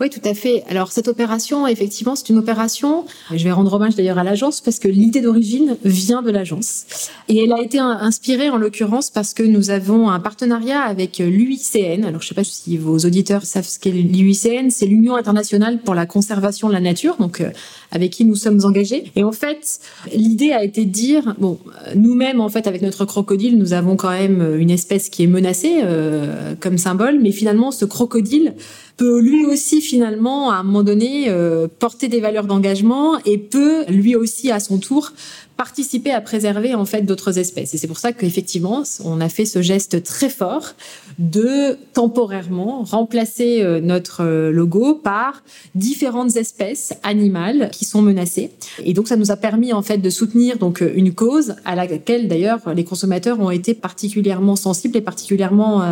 Oui, 0.00 0.10
tout 0.10 0.20
à 0.24 0.34
fait. 0.34 0.64
Alors 0.68 0.90
cette 0.90 1.06
opération, 1.06 1.68
effectivement, 1.68 2.16
c'est 2.16 2.28
une 2.28 2.38
opération. 2.38 3.04
Je 3.32 3.44
vais 3.44 3.52
rendre 3.52 3.72
hommage 3.72 3.94
d'ailleurs 3.94 4.18
à 4.18 4.24
l'agence 4.24 4.60
parce 4.60 4.80
que 4.80 4.88
l'idée 4.88 5.20
d'origine 5.20 5.76
vient 5.84 6.20
de 6.20 6.32
l'agence 6.32 6.86
et 7.28 7.44
elle 7.44 7.52
a 7.52 7.62
été 7.62 7.78
inspirée 7.78 8.50
en 8.50 8.56
l'occurrence 8.56 9.10
parce 9.10 9.34
que 9.34 9.44
nous 9.44 9.70
avons 9.70 10.10
un 10.10 10.18
partenariat 10.18 10.80
avec 10.80 11.18
l'UICN. 11.18 12.04
Alors 12.04 12.20
je 12.20 12.26
ne 12.26 12.28
sais 12.28 12.34
pas 12.34 12.42
si 12.42 12.76
vos 12.76 12.98
auditeurs 12.98 13.44
savent 13.44 13.68
ce 13.68 13.78
qu'est 13.78 13.92
l'UICN. 13.92 14.68
C'est 14.70 14.86
l'Union 14.86 15.14
internationale 15.14 15.78
pour 15.78 15.94
la 15.94 16.06
conservation 16.06 16.66
de 16.66 16.72
la 16.72 16.80
nature, 16.80 17.16
donc 17.20 17.40
euh, 17.40 17.50
avec 17.92 18.10
qui 18.10 18.24
nous 18.24 18.34
sommes 18.34 18.64
engagés. 18.64 19.12
Et 19.14 19.22
en 19.22 19.32
fait, 19.32 19.78
l'idée 20.12 20.50
a 20.50 20.64
été 20.64 20.86
de 20.86 20.90
dire 20.90 21.36
bon, 21.38 21.60
nous-mêmes 21.94 22.40
en 22.40 22.48
fait 22.48 22.66
avec 22.66 22.82
notre 22.82 23.04
crocodile, 23.04 23.56
nous 23.58 23.74
avons 23.74 23.94
quand 23.94 24.10
même 24.10 24.56
une 24.58 24.70
espèce 24.70 25.08
qui 25.08 25.22
est 25.22 25.28
menacée 25.28 25.82
euh, 25.84 26.54
comme 26.58 26.78
symbole, 26.78 27.20
mais 27.20 27.30
finalement 27.30 27.70
ce 27.70 27.84
crocodile 27.84 28.54
peut 28.96 29.20
lui 29.20 29.44
aussi 29.46 29.80
finalement 29.80 30.50
à 30.50 30.56
un 30.56 30.62
moment 30.62 30.82
donné 30.82 31.24
euh, 31.28 31.66
porter 31.78 32.08
des 32.08 32.20
valeurs 32.20 32.46
d'engagement 32.46 33.18
et 33.24 33.38
peut 33.38 33.84
lui 33.88 34.14
aussi 34.14 34.50
à 34.50 34.60
son 34.60 34.78
tour 34.78 35.12
participer 35.56 36.10
à 36.10 36.20
préserver 36.20 36.74
en 36.74 36.84
fait 36.84 37.02
d'autres 37.02 37.38
espèces. 37.38 37.74
Et 37.74 37.78
c'est 37.78 37.86
pour 37.86 37.98
ça 37.98 38.12
qu'effectivement, 38.12 38.82
on 39.04 39.20
a 39.20 39.28
fait 39.28 39.44
ce 39.44 39.62
geste 39.62 40.02
très 40.02 40.28
fort 40.28 40.74
de 41.18 41.78
temporairement 41.92 42.82
remplacer 42.82 43.62
euh, 43.62 43.80
notre 43.80 44.24
euh, 44.24 44.50
logo 44.50 44.94
par 44.94 45.42
différentes 45.74 46.36
espèces 46.36 46.94
animales 47.04 47.70
qui 47.72 47.84
sont 47.84 48.02
menacées. 48.02 48.50
Et 48.84 48.94
donc 48.94 49.06
ça 49.06 49.16
nous 49.16 49.30
a 49.30 49.36
permis 49.36 49.72
en 49.72 49.82
fait 49.82 49.98
de 49.98 50.10
soutenir 50.10 50.58
donc 50.58 50.82
euh, 50.82 50.92
une 50.94 51.14
cause 51.14 51.54
à 51.64 51.76
laquelle 51.76 52.26
d'ailleurs 52.26 52.74
les 52.74 52.84
consommateurs 52.84 53.38
ont 53.38 53.50
été 53.50 53.74
particulièrement 53.74 54.56
sensibles 54.56 54.96
et 54.96 55.00
particulièrement 55.00 55.82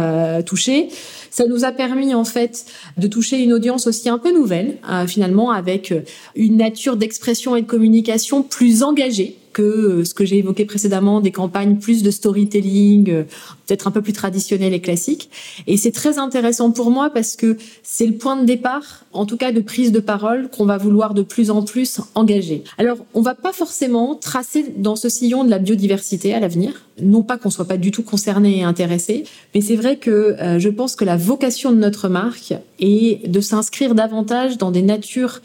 touchés. 0.45 0.89
Ça 1.31 1.47
nous 1.47 1.65
a 1.65 1.73
permis 1.73 2.15
en 2.15 2.25
fait 2.25 2.67
de 2.97 3.07
toucher 3.07 3.39
une 3.39 3.53
audience 3.53 3.87
aussi 3.87 4.09
un 4.09 4.19
peu 4.19 4.33
nouvelle 4.33 4.79
finalement 5.07 5.51
avec 5.51 5.95
une 6.35 6.57
nature 6.57 6.97
d'expression 6.97 7.57
et 7.57 7.63
de 7.63 7.67
communication 7.67 8.43
plus 8.43 8.83
engagée 8.83 9.37
que 9.53 9.63
euh, 9.63 10.05
ce 10.05 10.15
que 10.15 10.25
j'ai 10.25 10.39
évoqué 10.39 10.65
précédemment, 10.65 11.21
des 11.21 11.33
campagnes 11.33 11.77
plus 11.77 12.03
de 12.03 12.11
storytelling, 12.11 13.11
euh, 13.11 13.23
peut-être 13.67 13.87
un 13.87 13.91
peu 13.91 14.03
plus 14.03 14.13
traditionnelles 14.13 14.75
et 14.75 14.81
classiques. 14.81 15.31
Et 15.67 15.77
c'est 15.77 15.93
très 15.93 16.19
intéressant 16.19 16.71
pour 16.71 16.91
moi 16.91 17.11
parce 17.11 17.37
que 17.37 17.57
c'est 17.83 18.07
le 18.07 18.15
point 18.15 18.37
de 18.37 18.45
départ, 18.45 19.05
en 19.13 19.27
tout 19.27 19.37
cas 19.37 19.53
de 19.53 19.61
prise 19.61 19.93
de 19.93 20.01
parole, 20.01 20.49
qu'on 20.49 20.65
va 20.65 20.79
vouloir 20.79 21.15
de 21.15 21.23
plus 21.23 21.51
en 21.51 21.63
plus 21.63 22.01
engager. 22.15 22.65
Alors, 22.79 22.99
on 23.15 23.23
va 23.23 23.35
pas 23.35 23.53
forcément 23.53 24.15
tracer 24.15 24.75
dans 24.77 24.97
ce 24.97 25.09
sillon 25.09 25.45
de 25.45 25.51
la 25.51 25.59
biodiversité 25.59 26.35
à 26.35 26.41
l'avenir, 26.41 26.87
non 27.01 27.23
pas 27.23 27.39
qu'on 27.39 27.51
soit 27.51 27.65
pas 27.65 27.77
du 27.77 27.91
tout 27.91 28.03
concerné 28.03 28.59
et 28.59 28.63
intéressé, 28.63 29.25
mais 29.55 29.61
c'est 29.61 29.77
vrai 29.77 29.97
que 29.97 30.11
euh, 30.11 30.59
je 30.59 30.69
pense 30.69 30.97
que 30.97 31.05
la 31.05 31.17
vocation 31.17 31.73
de 31.73 31.77
notre 31.77 32.09
marque 32.09 32.55
est 32.81 33.29
de 33.29 33.41
s'inscrire 33.41 33.95
davantage 33.95 34.59
dans 34.59 34.71
des 34.71 34.83
natures 34.83 35.41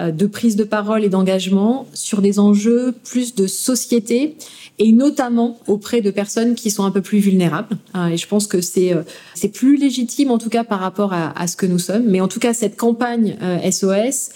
de 0.00 0.26
prise 0.26 0.56
de 0.56 0.64
parole 0.64 1.04
et 1.04 1.08
d'engagement 1.08 1.86
sur 1.92 2.22
des 2.22 2.38
enjeux 2.38 2.94
plus 3.04 3.34
de 3.34 3.46
société 3.46 4.36
et 4.80 4.92
notamment 4.92 5.58
auprès 5.66 6.00
de 6.00 6.10
personnes 6.10 6.54
qui 6.54 6.70
sont 6.70 6.84
un 6.84 6.90
peu 6.90 7.02
plus 7.02 7.18
vulnérables. 7.18 7.76
Euh, 7.94 8.06
et 8.06 8.16
je 8.16 8.26
pense 8.26 8.46
que 8.46 8.62
c'est 8.62 8.94
euh, 8.94 9.02
c'est 9.34 9.48
plus 9.48 9.76
légitime 9.76 10.30
en 10.30 10.38
tout 10.38 10.48
cas 10.48 10.64
par 10.64 10.80
rapport 10.80 11.12
à, 11.12 11.38
à, 11.38 11.46
ce 11.46 11.56
que 11.56 11.66
nous 11.66 11.78
sommes. 11.78 12.04
Mais 12.06 12.20
en 12.20 12.28
tout 12.28 12.40
cas, 12.40 12.54
cette 12.54 12.76
campagne 12.76 13.36
SOS, 13.70 14.30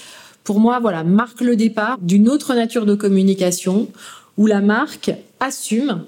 pour 0.44 0.60
moi, 0.60 0.78
voilà, 0.80 1.02
marque 1.02 1.40
le 1.40 1.56
départ 1.56 1.98
d'une 2.00 2.28
autre 2.28 2.54
nature 2.54 2.84
de 2.84 2.94
communication 2.94 3.88
où 4.36 4.46
la 4.46 4.60
marque 4.60 5.12
assume 5.40 6.04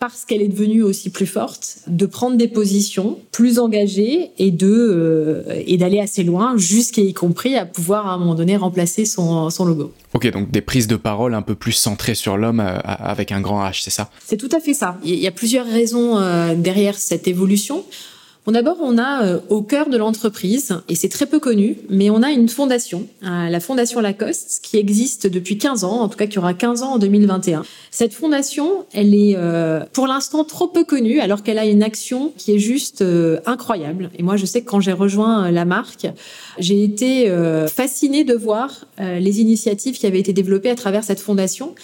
parce 0.00 0.24
qu'elle 0.24 0.40
est 0.40 0.48
devenue 0.48 0.82
aussi 0.82 1.10
plus 1.10 1.26
forte, 1.26 1.76
de 1.86 2.06
prendre 2.06 2.38
des 2.38 2.48
positions 2.48 3.18
plus 3.32 3.58
engagées 3.58 4.30
et 4.38 4.50
de 4.50 4.66
euh, 4.66 5.62
et 5.66 5.76
d'aller 5.76 6.00
assez 6.00 6.24
loin, 6.24 6.56
jusqu'à 6.56 7.02
y 7.02 7.12
compris 7.12 7.54
à 7.54 7.66
pouvoir 7.66 8.06
à 8.06 8.14
un 8.14 8.18
moment 8.18 8.34
donné 8.34 8.56
remplacer 8.56 9.04
son, 9.04 9.50
son 9.50 9.66
logo. 9.66 9.92
Ok, 10.14 10.28
donc 10.32 10.50
des 10.50 10.62
prises 10.62 10.86
de 10.86 10.96
parole 10.96 11.34
un 11.34 11.42
peu 11.42 11.54
plus 11.54 11.72
centrées 11.72 12.14
sur 12.14 12.38
l'homme 12.38 12.60
euh, 12.60 12.78
avec 12.82 13.30
un 13.30 13.42
grand 13.42 13.62
H, 13.62 13.82
c'est 13.82 13.90
ça? 13.90 14.10
C'est 14.24 14.38
tout 14.38 14.48
à 14.52 14.58
fait 14.58 14.74
ça. 14.74 14.98
Il 15.04 15.16
y 15.16 15.26
a 15.26 15.32
plusieurs 15.32 15.66
raisons 15.66 16.16
euh, 16.16 16.54
derrière 16.54 16.96
cette 16.96 17.28
évolution. 17.28 17.84
D'abord, 18.50 18.78
on 18.80 18.98
a 18.98 19.24
euh, 19.24 19.38
au 19.48 19.62
cœur 19.62 19.88
de 19.88 19.96
l'entreprise, 19.96 20.74
et 20.88 20.94
c'est 20.94 21.08
très 21.08 21.26
peu 21.26 21.38
connu, 21.38 21.76
mais 21.88 22.10
on 22.10 22.22
a 22.22 22.30
une 22.30 22.48
fondation, 22.48 23.06
euh, 23.22 23.48
la 23.48 23.60
Fondation 23.60 24.00
Lacoste, 24.00 24.60
qui 24.62 24.76
existe 24.76 25.26
depuis 25.26 25.56
15 25.58 25.84
ans, 25.84 26.00
en 26.00 26.08
tout 26.08 26.16
cas 26.16 26.26
qui 26.26 26.38
aura 26.38 26.54
15 26.54 26.82
ans 26.82 26.94
en 26.94 26.98
2021. 26.98 27.62
Cette 27.90 28.12
fondation, 28.12 28.84
elle 28.92 29.14
est 29.14 29.34
euh, 29.36 29.80
pour 29.92 30.06
l'instant 30.06 30.44
trop 30.44 30.66
peu 30.66 30.84
connue, 30.84 31.20
alors 31.20 31.42
qu'elle 31.42 31.58
a 31.58 31.66
une 31.66 31.82
action 31.82 32.32
qui 32.36 32.52
est 32.52 32.58
juste 32.58 33.04
incroyable. 33.46 34.10
Et 34.18 34.22
moi, 34.22 34.36
je 34.36 34.46
sais 34.46 34.62
que 34.62 34.68
quand 34.68 34.80
j'ai 34.80 34.92
rejoint 34.92 35.50
la 35.50 35.64
marque, 35.64 36.06
j'ai 36.58 36.82
été 36.82 37.32
fascinée 37.68 38.24
de 38.24 38.34
voir 38.34 38.86
les 38.98 39.40
initiatives 39.40 39.98
qui 39.98 40.06
avaient 40.06 40.20
été 40.20 40.32
développées 40.32 40.70
à 40.70 40.74
travers 40.74 41.04
cette 41.04 41.20
fondation. 41.20 41.74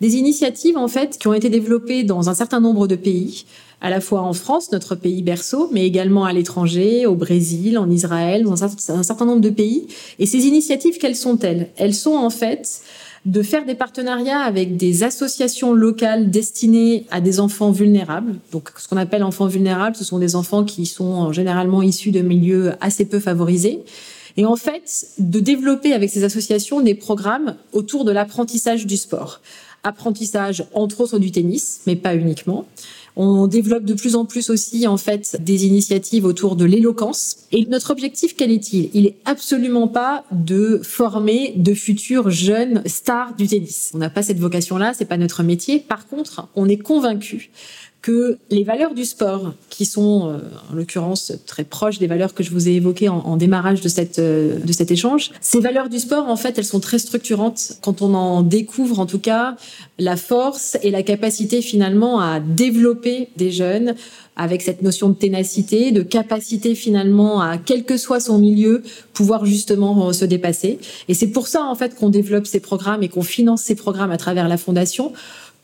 Des 0.00 0.16
initiatives, 0.16 0.76
en 0.76 0.88
fait, 0.88 1.18
qui 1.18 1.26
ont 1.28 1.34
été 1.34 1.48
développées 1.48 2.04
dans 2.04 2.28
un 2.28 2.34
certain 2.34 2.60
nombre 2.60 2.86
de 2.86 2.96
pays, 2.96 3.46
à 3.80 3.90
la 3.90 4.00
fois 4.00 4.22
en 4.22 4.32
France, 4.32 4.72
notre 4.72 4.94
pays 4.94 5.22
berceau, 5.22 5.68
mais 5.72 5.86
également 5.86 6.24
à 6.24 6.32
l'étranger, 6.32 7.06
au 7.06 7.14
Brésil, 7.14 7.78
en 7.78 7.90
Israël, 7.90 8.44
dans 8.44 8.64
un 8.64 9.02
certain 9.02 9.26
nombre 9.26 9.42
de 9.42 9.50
pays. 9.50 9.86
Et 10.18 10.26
ces 10.26 10.46
initiatives, 10.46 10.98
quelles 10.98 11.16
sont-elles? 11.16 11.68
Elles 11.76 11.94
sont 11.94 12.14
en 12.14 12.30
fait 12.30 12.82
de 13.26 13.42
faire 13.42 13.66
des 13.66 13.74
partenariats 13.74 14.40
avec 14.40 14.76
des 14.76 15.02
associations 15.02 15.74
locales 15.74 16.30
destinées 16.30 17.06
à 17.10 17.20
des 17.20 17.40
enfants 17.40 17.72
vulnérables. 17.72 18.36
Donc, 18.52 18.70
ce 18.76 18.86
qu'on 18.88 18.96
appelle 18.96 19.24
enfants 19.24 19.48
vulnérables, 19.48 19.96
ce 19.96 20.04
sont 20.04 20.20
des 20.20 20.36
enfants 20.36 20.64
qui 20.64 20.86
sont 20.86 21.32
généralement 21.32 21.82
issus 21.82 22.12
de 22.12 22.20
milieux 22.20 22.74
assez 22.80 23.04
peu 23.04 23.18
favorisés. 23.18 23.80
Et 24.36 24.44
en 24.46 24.56
fait, 24.56 25.08
de 25.18 25.40
développer 25.40 25.92
avec 25.92 26.10
ces 26.10 26.22
associations 26.22 26.80
des 26.80 26.94
programmes 26.94 27.56
autour 27.72 28.04
de 28.04 28.12
l'apprentissage 28.12 28.86
du 28.86 28.96
sport. 28.96 29.40
Apprentissage, 29.82 30.64
entre 30.72 31.00
autres, 31.00 31.18
du 31.18 31.32
tennis, 31.32 31.80
mais 31.86 31.96
pas 31.96 32.14
uniquement. 32.14 32.66
On 33.18 33.46
développe 33.46 33.84
de 33.84 33.94
plus 33.94 34.14
en 34.14 34.26
plus 34.26 34.50
aussi 34.50 34.86
en 34.86 34.98
fait 34.98 35.38
des 35.40 35.64
initiatives 35.64 36.26
autour 36.26 36.54
de 36.54 36.66
l'éloquence. 36.66 37.38
Et 37.50 37.64
notre 37.66 37.90
objectif, 37.90 38.36
quel 38.36 38.50
est-il? 38.50 38.90
Il 38.92 39.06
est 39.06 39.16
absolument 39.24 39.88
pas 39.88 40.24
de 40.32 40.80
former 40.82 41.54
de 41.56 41.72
futurs 41.72 42.28
jeunes 42.30 42.82
stars 42.84 43.34
du 43.34 43.46
tennis. 43.46 43.90
On 43.94 43.98
n'a 43.98 44.10
pas 44.10 44.22
cette 44.22 44.38
vocation-là, 44.38 44.92
c'est 44.92 45.06
pas 45.06 45.16
notre 45.16 45.42
métier. 45.42 45.80
Par 45.80 46.06
contre, 46.06 46.48
on 46.54 46.68
est 46.68 46.76
convaincu 46.76 47.50
que 48.06 48.38
les 48.50 48.62
valeurs 48.62 48.94
du 48.94 49.04
sport, 49.04 49.52
qui 49.68 49.84
sont 49.84 50.28
euh, 50.28 50.38
en 50.70 50.76
l'occurrence 50.76 51.32
très 51.44 51.64
proches 51.64 51.98
des 51.98 52.06
valeurs 52.06 52.34
que 52.34 52.44
je 52.44 52.52
vous 52.52 52.68
ai 52.68 52.74
évoquées 52.74 53.08
en, 53.08 53.36
démarrage 53.36 53.80
de, 53.80 53.88
cette, 53.88 54.20
euh, 54.20 54.60
de 54.60 54.72
cet 54.72 54.92
échange, 54.92 55.32
ces 55.40 55.58
valeurs 55.58 55.88
du 55.88 55.98
sport, 55.98 56.28
en 56.28 56.36
fait, 56.36 56.56
elles 56.56 56.64
sont 56.64 56.78
très 56.78 57.00
structurantes 57.00 57.78
quand 57.82 58.02
on 58.02 58.14
en 58.14 58.42
découvre 58.42 59.00
en 59.00 59.06
tout 59.06 59.18
cas 59.18 59.56
la 59.98 60.16
force 60.16 60.78
et 60.84 60.92
la 60.92 61.02
capacité 61.02 61.62
finalement 61.62 62.20
à 62.20 62.38
développer 62.38 63.30
des 63.36 63.50
jeunes 63.50 63.96
avec 64.36 64.62
cette 64.62 64.82
notion 64.82 65.08
de 65.08 65.14
ténacité, 65.14 65.90
de 65.90 66.02
capacité 66.02 66.76
finalement 66.76 67.40
à, 67.40 67.58
quel 67.58 67.82
que 67.84 67.96
soit 67.96 68.20
son 68.20 68.38
milieu, 68.38 68.84
pouvoir 69.14 69.46
justement 69.46 70.10
euh, 70.10 70.12
se 70.12 70.24
dépasser. 70.24 70.78
Et 71.08 71.14
c'est 71.14 71.32
pour 71.32 71.48
ça 71.48 71.64
en 71.64 71.74
fait 71.74 71.96
qu'on 71.96 72.10
développe 72.10 72.46
ces 72.46 72.60
programmes 72.60 73.02
et 73.02 73.08
qu'on 73.08 73.22
finance 73.22 73.62
ces 73.62 73.74
programmes 73.74 74.12
à 74.12 74.16
travers 74.16 74.46
la 74.46 74.58
fondation 74.58 75.12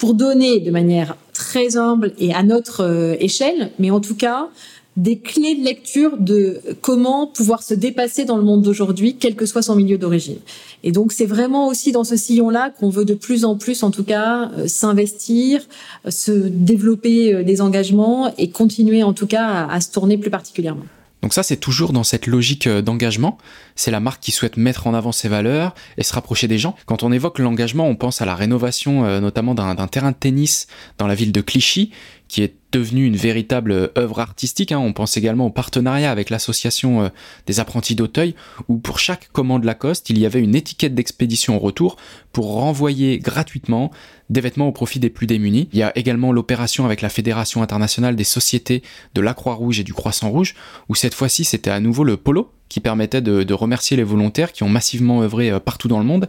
pour 0.02 0.14
donner 0.14 0.58
de 0.58 0.72
manière 0.72 1.16
très 1.42 1.76
humble 1.76 2.12
et 2.18 2.32
à 2.32 2.44
notre 2.44 2.84
euh, 2.84 3.16
échelle, 3.18 3.72
mais 3.80 3.90
en 3.90 4.00
tout 4.00 4.14
cas 4.14 4.48
des 4.96 5.18
clés 5.18 5.54
de 5.54 5.64
lecture 5.64 6.18
de 6.18 6.60
comment 6.82 7.26
pouvoir 7.26 7.62
se 7.62 7.72
dépasser 7.72 8.26
dans 8.26 8.36
le 8.36 8.42
monde 8.42 8.62
d'aujourd'hui, 8.62 9.16
quel 9.18 9.34
que 9.34 9.46
soit 9.46 9.62
son 9.62 9.74
milieu 9.74 9.96
d'origine. 9.96 10.36
Et 10.84 10.92
donc 10.92 11.12
c'est 11.12 11.26
vraiment 11.26 11.66
aussi 11.66 11.90
dans 11.90 12.04
ce 12.04 12.14
sillon-là 12.14 12.70
qu'on 12.78 12.90
veut 12.90 13.06
de 13.06 13.14
plus 13.14 13.44
en 13.44 13.56
plus, 13.56 13.82
en 13.82 13.90
tout 13.90 14.04
cas, 14.04 14.50
euh, 14.56 14.68
s'investir, 14.68 15.66
se 16.08 16.30
développer 16.30 17.34
euh, 17.34 17.42
des 17.42 17.60
engagements 17.60 18.32
et 18.36 18.50
continuer 18.50 19.02
en 19.02 19.14
tout 19.14 19.26
cas 19.26 19.66
à 19.66 19.80
se 19.80 19.90
tourner 19.90 20.18
plus 20.18 20.30
particulièrement. 20.30 20.84
Donc 21.22 21.32
ça, 21.32 21.42
c'est 21.42 21.56
toujours 21.56 21.92
dans 21.92 22.02
cette 22.02 22.26
logique 22.26 22.66
euh, 22.66 22.82
d'engagement. 22.82 23.38
C'est 23.76 23.90
la 23.90 24.00
marque 24.00 24.20
qui 24.20 24.32
souhaite 24.32 24.56
mettre 24.56 24.86
en 24.86 24.94
avant 24.94 25.12
ses 25.12 25.28
valeurs 25.28 25.74
et 25.96 26.02
se 26.02 26.12
rapprocher 26.12 26.48
des 26.48 26.58
gens. 26.58 26.74
Quand 26.86 27.02
on 27.04 27.12
évoque 27.12 27.38
l'engagement, 27.38 27.86
on 27.86 27.94
pense 27.94 28.20
à 28.20 28.26
la 28.26 28.34
rénovation 28.34 29.04
euh, 29.04 29.20
notamment 29.20 29.54
d'un 29.54 29.86
terrain 29.86 30.10
de 30.10 30.16
tennis 30.16 30.66
dans 30.98 31.06
la 31.06 31.14
ville 31.14 31.32
de 31.32 31.40
Clichy, 31.40 31.92
qui 32.28 32.42
est 32.42 32.56
devenue 32.72 33.06
une 33.06 33.16
véritable 33.16 33.92
œuvre 33.96 34.20
artistique. 34.20 34.72
Hein. 34.72 34.78
On 34.78 34.92
pense 34.92 35.16
également 35.16 35.46
au 35.46 35.50
partenariat 35.50 36.10
avec 36.10 36.30
l'association 36.30 37.04
euh, 37.04 37.08
des 37.46 37.60
apprentis 37.60 37.94
d'Auteuil, 37.94 38.34
où 38.68 38.78
pour 38.78 38.98
chaque 38.98 39.30
commande 39.32 39.64
Lacoste, 39.64 40.10
il 40.10 40.18
y 40.18 40.26
avait 40.26 40.40
une 40.40 40.54
étiquette 40.54 40.94
d'expédition 40.94 41.56
au 41.56 41.58
retour 41.58 41.96
pour 42.32 42.54
renvoyer 42.54 43.18
gratuitement 43.18 43.90
des 44.30 44.40
vêtements 44.40 44.68
au 44.68 44.72
profit 44.72 44.98
des 44.98 45.10
plus 45.10 45.26
démunis. 45.26 45.68
Il 45.72 45.78
y 45.78 45.82
a 45.82 45.96
également 45.96 46.32
l'opération 46.32 46.84
avec 46.84 47.02
la 47.02 47.10
Fédération 47.10 47.62
internationale 47.62 48.16
des 48.16 48.24
sociétés 48.24 48.82
de 49.14 49.20
la 49.20 49.34
Croix-Rouge 49.34 49.80
et 49.80 49.84
du 49.84 49.92
Croissant 49.92 50.30
Rouge, 50.30 50.54
où 50.88 50.94
cette 50.94 51.14
fois-ci 51.14 51.44
c'était 51.44 51.70
à 51.70 51.80
nouveau 51.80 52.04
le 52.04 52.16
polo 52.16 52.50
qui 52.72 52.80
permettait 52.80 53.20
de, 53.20 53.52
remercier 53.52 53.98
les 53.98 54.02
volontaires 54.02 54.50
qui 54.50 54.62
ont 54.62 54.68
massivement 54.70 55.20
œuvré 55.20 55.50
euh, 55.50 55.60
partout 55.60 55.88
dans 55.88 55.98
le 55.98 56.06
monde. 56.06 56.26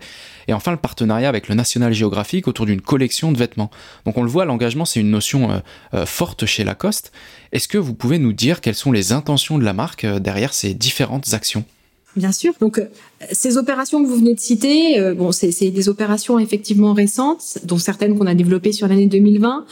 Et 0.50 0.53
enfin, 0.53 0.71
le 0.71 0.77
partenariat 0.77 1.29
avec 1.29 1.47
le 1.47 1.55
National 1.55 1.93
Geographic 1.93 2.50
autour 2.50 2.65
d'une 2.65 2.81
collection 2.81 3.31
de 3.31 3.38
vêtements. 3.38 3.71
Donc 4.05 4.17
on 4.17 4.23
le 4.23 4.29
voit, 4.29 4.43
l'engagement, 4.43 4.83
c'est 4.83 5.00
une 5.00 5.09
notion 5.09 5.51
euh, 5.51 5.59
euh, 5.93 6.05
chez 6.45 6.63
Lacoste. 6.63 7.11
Est-ce 7.51 7.67
que 7.67 7.77
vous 7.77 7.93
pouvez 7.93 8.19
nous 8.19 8.33
dire 8.33 8.61
quelles 8.61 8.75
sont 8.75 8.91
les 8.91 9.11
intentions 9.11 9.57
de 9.57 9.63
la 9.63 9.73
marque 9.73 10.05
derrière 10.05 10.53
ces 10.53 10.73
différentes 10.73 11.33
actions? 11.33 11.63
Bien 12.15 12.31
sûr. 12.31 12.53
Donc, 12.59 12.81
ces 13.31 13.57
opérations 13.57 14.03
que 14.03 14.07
vous 14.07 14.17
venez 14.17 14.35
de 14.35 14.39
citer, 14.39 15.13
bon, 15.13 15.31
c'est 15.31 15.71
des 15.71 15.89
opérations 15.89 16.37
effectivement 16.37 16.93
récentes, 16.93 17.57
dont 17.63 17.79
certaines 17.79 18.17
qu'on 18.17 18.27
a 18.27 18.35
développées 18.35 18.71
sur 18.71 18.87
l'année 18.87 19.07
2020. 19.07 19.65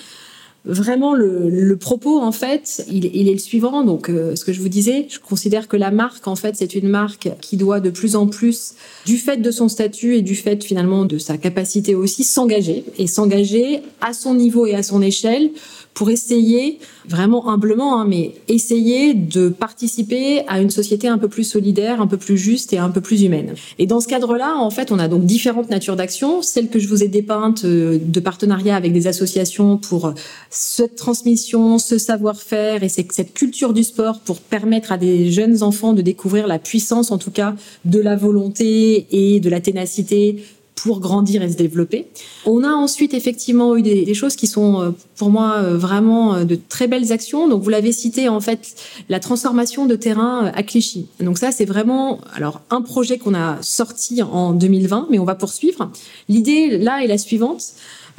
Vraiment, 0.63 1.15
le, 1.15 1.75
propos, 1.75 2.19
en 2.19 2.31
fait, 2.31 2.85
il, 2.87 3.27
est 3.27 3.33
le 3.33 3.39
suivant. 3.39 3.83
Donc, 3.83 4.09
euh, 4.09 4.35
ce 4.35 4.45
que 4.45 4.53
je 4.53 4.61
vous 4.61 4.69
disais, 4.69 5.07
je 5.09 5.19
considère 5.19 5.67
que 5.67 5.75
la 5.75 5.89
marque, 5.89 6.27
en 6.27 6.35
fait, 6.35 6.55
c'est 6.55 6.75
une 6.75 6.87
marque 6.87 7.29
qui 7.41 7.57
doit 7.57 7.79
de 7.79 7.89
plus 7.89 8.15
en 8.15 8.27
plus, 8.27 8.73
du 9.07 9.17
fait 9.17 9.37
de 9.37 9.49
son 9.49 9.69
statut 9.69 10.15
et 10.15 10.21
du 10.21 10.35
fait 10.35 10.63
finalement 10.63 11.05
de 11.05 11.17
sa 11.17 11.37
capacité 11.37 11.95
aussi, 11.95 12.23
s'engager 12.23 12.83
et 12.99 13.07
s'engager 13.07 13.79
à 14.01 14.13
son 14.13 14.35
niveau 14.35 14.67
et 14.67 14.75
à 14.75 14.83
son 14.83 15.01
échelle 15.01 15.49
pour 15.93 16.09
essayer, 16.09 16.79
vraiment 17.07 17.49
humblement, 17.49 17.99
hein, 17.99 18.05
mais 18.07 18.33
essayer 18.47 19.13
de 19.13 19.49
participer 19.49 20.47
à 20.47 20.61
une 20.61 20.69
société 20.69 21.07
un 21.07 21.17
peu 21.17 21.27
plus 21.27 21.43
solidaire, 21.43 22.01
un 22.01 22.07
peu 22.07 22.17
plus 22.17 22.37
juste 22.37 22.73
et 22.73 22.77
un 22.77 22.89
peu 22.89 23.01
plus 23.01 23.23
humaine. 23.23 23.55
Et 23.77 23.87
dans 23.87 23.99
ce 23.99 24.07
cadre-là, 24.07 24.55
en 24.57 24.69
fait, 24.69 24.91
on 24.91 24.99
a 24.99 25.07
donc 25.07 25.25
différentes 25.25 25.69
natures 25.69 25.95
d'actions. 25.95 26.41
Celle 26.41 26.69
que 26.69 26.79
je 26.79 26.87
vous 26.87 27.03
ai 27.03 27.07
dépeinte 27.07 27.65
euh, 27.65 27.99
de 28.01 28.19
partenariat 28.19 28.75
avec 28.75 28.93
des 28.93 29.07
associations 29.07 29.77
pour 29.77 30.13
cette 30.49 30.95
transmission, 30.95 31.77
ce 31.77 31.97
savoir-faire 31.97 32.83
et 32.83 32.89
cette 32.89 33.33
culture 33.33 33.73
du 33.73 33.83
sport 33.83 34.19
pour 34.19 34.39
permettre 34.39 34.91
à 34.91 34.97
des 34.97 35.31
jeunes 35.31 35.63
enfants 35.63 35.93
de 35.93 36.01
découvrir 36.01 36.47
la 36.47 36.59
puissance, 36.59 37.11
en 37.11 37.17
tout 37.17 37.31
cas, 37.31 37.55
de 37.85 37.99
la 37.99 38.15
volonté 38.15 39.07
et 39.11 39.39
de 39.39 39.49
la 39.49 39.59
ténacité 39.59 40.43
pour 40.83 40.99
grandir 40.99 41.43
et 41.43 41.49
se 41.49 41.57
développer. 41.57 42.07
On 42.45 42.63
a 42.63 42.71
ensuite 42.71 43.13
effectivement 43.13 43.75
eu 43.75 43.81
des, 43.81 44.13
choses 44.13 44.35
qui 44.35 44.47
sont 44.47 44.81
euh, 44.81 44.91
pour 45.15 45.29
moi 45.29 45.57
euh, 45.57 45.77
vraiment 45.77 46.33
euh, 46.33 46.43
de 46.43 46.55
très 46.55 46.87
belles 46.87 47.11
actions. 47.11 47.47
Donc 47.47 47.61
vous 47.61 47.69
l'avez 47.69 47.91
cité 47.91 48.29
en 48.29 48.39
fait 48.39 48.75
la 49.07 49.19
transformation 49.19 49.85
de 49.85 49.95
terrain 49.95 50.51
à 50.53 50.63
Clichy. 50.63 51.07
Donc 51.19 51.37
ça 51.37 51.51
c'est 51.51 51.65
vraiment 51.65 52.19
alors 52.33 52.61
un 52.71 52.81
projet 52.81 53.17
qu'on 53.17 53.35
a 53.35 53.61
sorti 53.61 54.23
en 54.23 54.53
2020 54.53 55.07
mais 55.11 55.19
on 55.19 55.25
va 55.25 55.35
poursuivre. 55.35 55.91
L'idée 56.29 56.77
là 56.77 57.03
est 57.03 57.07
la 57.07 57.17
suivante. 57.17 57.73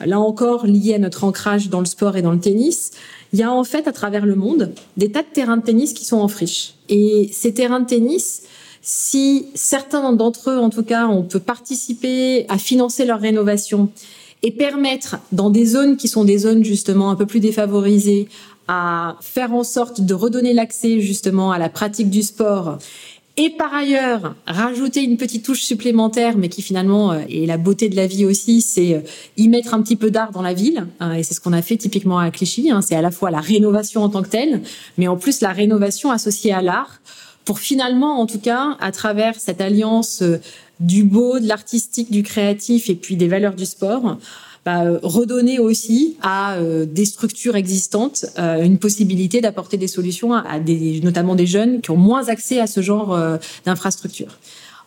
Là 0.04 0.19
encore 0.19 0.66
liée 0.66 0.95
à 0.95 0.99
notre 0.99 1.25
ancrage 1.25 1.69
dans 1.69 1.81
le 1.81 1.87
sport 1.87 2.16
et 2.16 2.23
dans 2.23 2.33
le 2.33 2.40
tennis. 2.40 2.92
Il 3.33 3.38
y 3.38 3.42
a 3.42 3.52
en 3.52 3.64
fait 3.64 3.88
à 3.88 3.92
travers 3.92 4.26
le 4.26 4.35
monde 4.35 4.73
des 4.97 5.11
tas 5.11 5.23
de 5.23 5.28
terrains 5.33 5.57
de 5.57 5.62
tennis 5.62 5.92
qui 5.92 6.04
sont 6.04 6.19
en 6.19 6.28
friche. 6.28 6.75
Et 6.88 7.31
ces 7.33 7.54
terrains 7.54 7.81
de 7.81 7.87
tennis, 7.87 8.42
si 8.83 9.47
certains 9.55 10.12
d'entre 10.12 10.51
eux, 10.51 10.59
en 10.59 10.69
tout 10.69 10.83
cas, 10.83 11.07
on 11.07 11.23
peut 11.23 11.41
participer 11.41 12.45
à 12.49 12.59
financer 12.59 13.05
leur 13.05 13.21
rénovation 13.21 13.89
et 14.43 14.51
permettre, 14.51 15.17
dans 15.31 15.51
des 15.51 15.65
zones 15.65 15.97
qui 15.97 16.09
sont 16.09 16.25
des 16.25 16.39
zones 16.39 16.65
justement 16.65 17.11
un 17.11 17.15
peu 17.15 17.27
plus 17.27 17.39
défavorisées, 17.39 18.29
à 18.67 19.17
faire 19.21 19.55
en 19.55 19.65
sorte 19.65 20.01
de 20.01 20.15
redonner 20.15 20.53
l'accès 20.53 21.01
justement 21.01 21.53
à 21.53 21.59
la 21.59 21.69
pratique 21.69 22.11
du 22.11 22.23
sport 22.23 22.79
et 23.37 23.51
par 23.51 23.73
ailleurs 23.73 24.35
rajouter 24.47 25.03
une 25.03 25.17
petite 25.17 25.45
touche 25.45 25.62
supplémentaire, 25.62 26.37
mais 26.37 26.49
qui 26.49 26.61
finalement 26.61 27.12
euh, 27.12 27.21
est 27.31 27.47
la 27.47 27.57
beauté 27.57 27.89
de 27.89 27.97
la 27.97 28.07
vie 28.07 28.27
aussi, 28.27 28.61
c'est 28.61 28.95
euh, 28.95 29.01
y 29.39 29.49
mettre 29.49 29.73
un 29.73 29.83
petit 29.83 29.97
peu 29.97 30.11
d'art 30.11 30.33
dans 30.33 30.43
la 30.43 30.53
ville. 30.53 30.87
Hein, 31.01 31.15
et 31.15 31.23
c'est 31.23 31.33
ce 31.33 31.41
qu'on 31.41 31.55
a 31.55 31.62
fait 31.62 31.77
typiquement 31.77 32.19
à 32.19 32.31
Clichy. 32.31 32.71
Hein. 32.71 32.83
c'est 32.83 32.95
à 32.95 33.01
la 33.01 33.11
fois 33.11 33.31
la 33.31 33.41
rénovation 33.41 34.03
en 34.03 34.11
tant 34.11 34.23
que 34.23 34.29
telle, 34.29 34.61
mais 34.99 35.09
en 35.09 35.17
plus 35.17 35.41
la 35.41 35.53
rénovation 35.53 36.11
associée 36.11 36.53
à 36.53 36.61
l'art 36.61 37.01
pour 37.44 37.58
finalement, 37.58 38.20
en 38.20 38.26
tout 38.26 38.38
cas, 38.38 38.76
à 38.80 38.92
travers 38.92 39.34
cette 39.38 39.61
alliance 39.61 40.22
euh, 40.22 40.40
du 40.80 41.04
beau, 41.04 41.38
de 41.38 41.46
l'artistique, 41.46 42.11
du 42.11 42.22
créatif 42.22 42.88
et 42.88 42.94
puis 42.94 43.16
des 43.16 43.28
valeurs 43.28 43.54
du 43.54 43.66
sport, 43.66 44.18
bah, 44.64 44.84
euh, 44.84 44.99
redonner 45.02 45.58
aussi 45.58 46.16
à 46.22 46.54
euh, 46.54 46.87
des 46.87 47.04
structures 47.04 47.56
existantes 47.56 48.26
une 48.37 48.78
possibilité 48.78 49.40
d'apporter 49.40 49.76
des 49.76 49.88
solutions 49.88 50.32
à 50.32 50.61
des, 50.61 51.00
notamment 51.02 51.34
des 51.34 51.46
jeunes 51.46 51.80
qui 51.80 51.90
ont 51.90 51.96
moins 51.96 52.28
accès 52.28 52.61
à 52.61 52.66
ce 52.66 52.80
genre 52.80 53.18
d'infrastructures. 53.64 54.38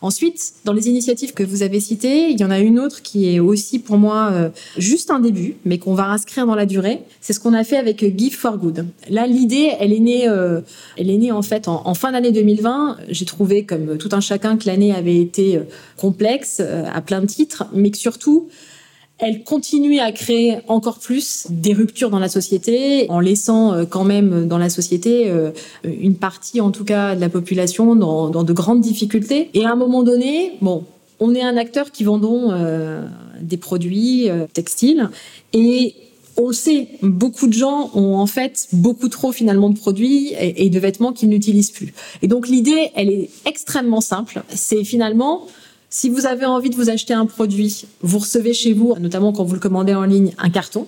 Ensuite, 0.02 0.52
dans 0.64 0.72
les 0.72 0.88
initiatives 0.88 1.32
que 1.32 1.42
vous 1.42 1.62
avez 1.62 1.80
citées, 1.80 2.28
il 2.30 2.38
y 2.38 2.44
en 2.44 2.50
a 2.50 2.58
une 2.58 2.78
autre 2.78 3.02
qui 3.02 3.34
est 3.34 3.40
aussi 3.40 3.78
pour 3.78 3.96
moi 3.98 4.30
euh, 4.32 4.48
juste 4.76 5.10
un 5.10 5.20
début, 5.20 5.56
mais 5.64 5.78
qu'on 5.78 5.94
va 5.94 6.06
inscrire 6.06 6.46
dans 6.46 6.54
la 6.54 6.66
durée. 6.66 7.00
C'est 7.20 7.32
ce 7.32 7.40
qu'on 7.40 7.54
a 7.54 7.64
fait 7.64 7.76
avec 7.76 8.04
Give 8.16 8.34
for 8.34 8.58
Good. 8.58 8.86
Là, 9.08 9.26
l'idée, 9.26 9.72
elle 9.80 9.92
est 9.92 10.00
née, 10.00 10.28
euh, 10.28 10.60
elle 10.96 11.10
est 11.10 11.16
née 11.16 11.32
en 11.32 11.42
fait 11.42 11.68
en, 11.68 11.94
fin 11.94 12.12
d'année 12.12 12.32
2020. 12.32 12.98
J'ai 13.08 13.24
trouvé, 13.24 13.64
comme 13.64 13.96
tout 13.96 14.10
un 14.12 14.20
chacun, 14.20 14.56
que 14.56 14.66
l'année 14.66 14.94
avait 14.94 15.20
été 15.20 15.56
euh, 15.56 15.62
complexe 15.96 16.60
à 16.60 17.00
plein 17.00 17.20
de 17.20 17.26
titres, 17.26 17.64
mais 17.72 17.90
que 17.90 17.98
surtout 17.98 18.48
elle 19.18 19.44
continue 19.44 19.98
à 19.98 20.12
créer 20.12 20.58
encore 20.68 20.98
plus 20.98 21.46
des 21.48 21.72
ruptures 21.72 22.10
dans 22.10 22.18
la 22.18 22.28
société, 22.28 23.06
en 23.08 23.20
laissant 23.20 23.72
euh, 23.72 23.84
quand 23.86 24.04
même 24.04 24.46
dans 24.46 24.58
la 24.58 24.68
société 24.68 25.28
euh, 25.28 25.52
une 25.84 26.16
partie, 26.16 26.60
en 26.60 26.70
tout 26.70 26.84
cas, 26.84 27.14
de 27.14 27.20
la 27.20 27.30
population 27.30 27.96
dans, 27.96 28.28
de 28.30 28.52
grandes 28.52 28.82
difficultés. 28.82 29.50
Et 29.54 29.64
à 29.64 29.72
un 29.72 29.76
moment 29.76 30.02
donné, 30.02 30.52
bon, 30.60 30.84
on 31.18 31.34
est 31.34 31.42
un 31.42 31.56
acteur 31.56 31.92
qui 31.92 32.04
vendons 32.04 32.50
euh, 32.50 33.06
des 33.40 33.56
produits 33.56 34.28
textiles 34.52 35.08
et 35.54 35.94
on 36.38 36.48
le 36.48 36.52
sait, 36.52 36.88
beaucoup 37.00 37.46
de 37.46 37.54
gens 37.54 37.90
ont 37.94 38.16
en 38.16 38.26
fait 38.26 38.68
beaucoup 38.72 39.08
trop 39.08 39.32
finalement 39.32 39.70
de 39.70 39.78
produits 39.78 40.34
et 40.38 40.68
de 40.68 40.78
vêtements 40.78 41.14
qu'ils 41.14 41.30
n'utilisent 41.30 41.70
plus. 41.70 41.94
Et 42.20 42.28
donc 42.28 42.46
l'idée, 42.48 42.90
elle 42.94 43.08
est 43.08 43.30
extrêmement 43.46 44.02
simple. 44.02 44.42
C'est 44.50 44.84
finalement 44.84 45.46
si 45.96 46.10
vous 46.10 46.26
avez 46.26 46.44
envie 46.44 46.68
de 46.68 46.76
vous 46.76 46.90
acheter 46.90 47.14
un 47.14 47.24
produit, 47.24 47.86
vous 48.02 48.18
recevez 48.18 48.52
chez 48.52 48.74
vous, 48.74 48.94
notamment 49.00 49.32
quand 49.32 49.44
vous 49.44 49.54
le 49.54 49.60
commandez 49.60 49.94
en 49.94 50.04
ligne, 50.04 50.34
un 50.36 50.50
carton. 50.50 50.86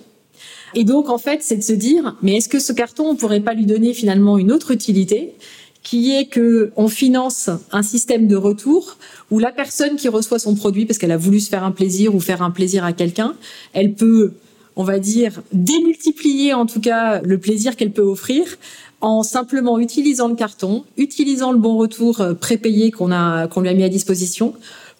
Et 0.74 0.84
donc, 0.84 1.08
en 1.08 1.16
fait, 1.16 1.38
c'est 1.42 1.56
de 1.56 1.62
se 1.62 1.72
dire, 1.72 2.14
mais 2.20 2.36
est-ce 2.36 2.50
que 2.50 2.58
ce 2.58 2.74
carton, 2.74 3.08
on 3.08 3.16
pourrait 3.16 3.40
pas 3.40 3.54
lui 3.54 3.64
donner 3.64 3.94
finalement 3.94 4.36
une 4.36 4.52
autre 4.52 4.70
utilité 4.70 5.32
qui 5.82 6.14
est 6.14 6.26
que 6.26 6.72
on 6.76 6.88
finance 6.88 7.48
un 7.72 7.82
système 7.82 8.28
de 8.28 8.36
retour 8.36 8.98
où 9.30 9.38
la 9.38 9.50
personne 9.50 9.96
qui 9.96 10.08
reçoit 10.08 10.38
son 10.38 10.54
produit 10.54 10.84
parce 10.84 10.98
qu'elle 10.98 11.12
a 11.12 11.16
voulu 11.16 11.40
se 11.40 11.48
faire 11.48 11.64
un 11.64 11.70
plaisir 11.70 12.14
ou 12.14 12.20
faire 12.20 12.42
un 12.42 12.50
plaisir 12.50 12.84
à 12.84 12.92
quelqu'un, 12.92 13.34
elle 13.72 13.94
peut, 13.94 14.34
on 14.76 14.84
va 14.84 14.98
dire, 14.98 15.40
démultiplier 15.54 16.52
en 16.52 16.66
tout 16.66 16.80
cas 16.80 17.22
le 17.22 17.38
plaisir 17.38 17.76
qu'elle 17.76 17.92
peut 17.92 18.02
offrir 18.02 18.44
en 19.00 19.22
simplement 19.22 19.78
utilisant 19.78 20.28
le 20.28 20.34
carton, 20.34 20.84
utilisant 20.98 21.52
le 21.52 21.58
bon 21.58 21.78
retour 21.78 22.20
euh, 22.20 22.34
prépayé 22.34 22.90
qu'on 22.90 23.12
a 23.12 23.46
qu'on 23.46 23.60
lui 23.62 23.68
a 23.68 23.74
mis 23.74 23.84
à 23.84 23.88
disposition 23.88 24.54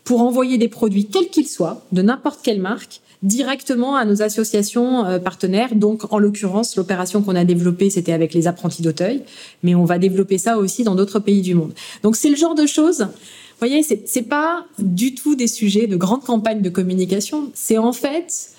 pour 0.09 0.23
envoyer 0.23 0.57
des 0.57 0.69
produits, 0.69 1.05
quels 1.05 1.29
qu'ils 1.29 1.47
soient, 1.47 1.83
de 1.93 2.01
n'importe 2.01 2.41
quelle 2.43 2.63
marque, 2.63 3.03
directement 3.23 3.95
à 3.95 4.07
nos 4.07 4.23
associations 4.23 5.05
euh, 5.05 5.19
partenaires. 5.19 5.75
Donc, 5.75 6.11
en 6.11 6.19
l'occurrence, 6.19 6.77
l'opération 6.77 7.21
qu'on 7.21 7.37
a 7.37 7.45
développée, 7.45 7.91
c'était 7.91 8.15
avec 8.15 8.33
les 8.33 8.47
apprentis 8.47 8.81
d'Auteuil, 8.81 9.21
mais 9.63 9.75
on 9.75 9.85
va 9.85 9.99
développer 9.99 10.39
ça 10.39 10.57
aussi 10.57 10.83
dans 10.83 10.95
d'autres 10.95 11.19
pays 11.19 11.43
du 11.43 11.55
monde. 11.55 11.75
Donc, 12.03 12.17
c'est 12.17 12.31
le 12.31 12.37
genre 12.37 12.55
de 12.55 12.65
choses. 12.65 13.01
Vous 13.01 13.59
voyez, 13.59 13.83
c'est 13.83 14.23
pas 14.23 14.65
du 14.79 15.15
tout 15.15 15.35
des 15.35 15.47
sujets 15.47 15.87
de 15.87 15.97
grandes 15.97 16.25
campagnes 16.25 16.63
de 16.63 16.71
communication. 16.71 17.51
C'est 17.53 17.77
en 17.77 17.93
fait 17.93 18.53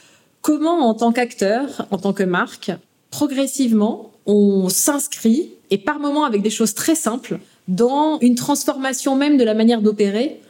comment, 0.44 0.88
en 0.88 0.94
tant 0.94 1.12
qu'acteur, 1.12 1.88
en 1.90 1.98
tant 1.98 2.14
que 2.14 2.22
marque, 2.22 2.70
progressivement, 3.10 4.12
on 4.28 4.70
s'inscrit 4.70 5.50
et 5.72 5.80
par 5.80 5.98
moments 5.98 6.26
avec 6.26 6.44
des 6.44 6.52
choses 6.52 6.76
très 6.76 6.94
simples 6.94 7.40
dans 7.68 8.20
une 8.20 8.36
transformation 8.36 9.16
même 9.16 9.38
de 9.38 9.44
la 9.44 9.56
manière 9.56 9.82
d'opérer 9.82 10.42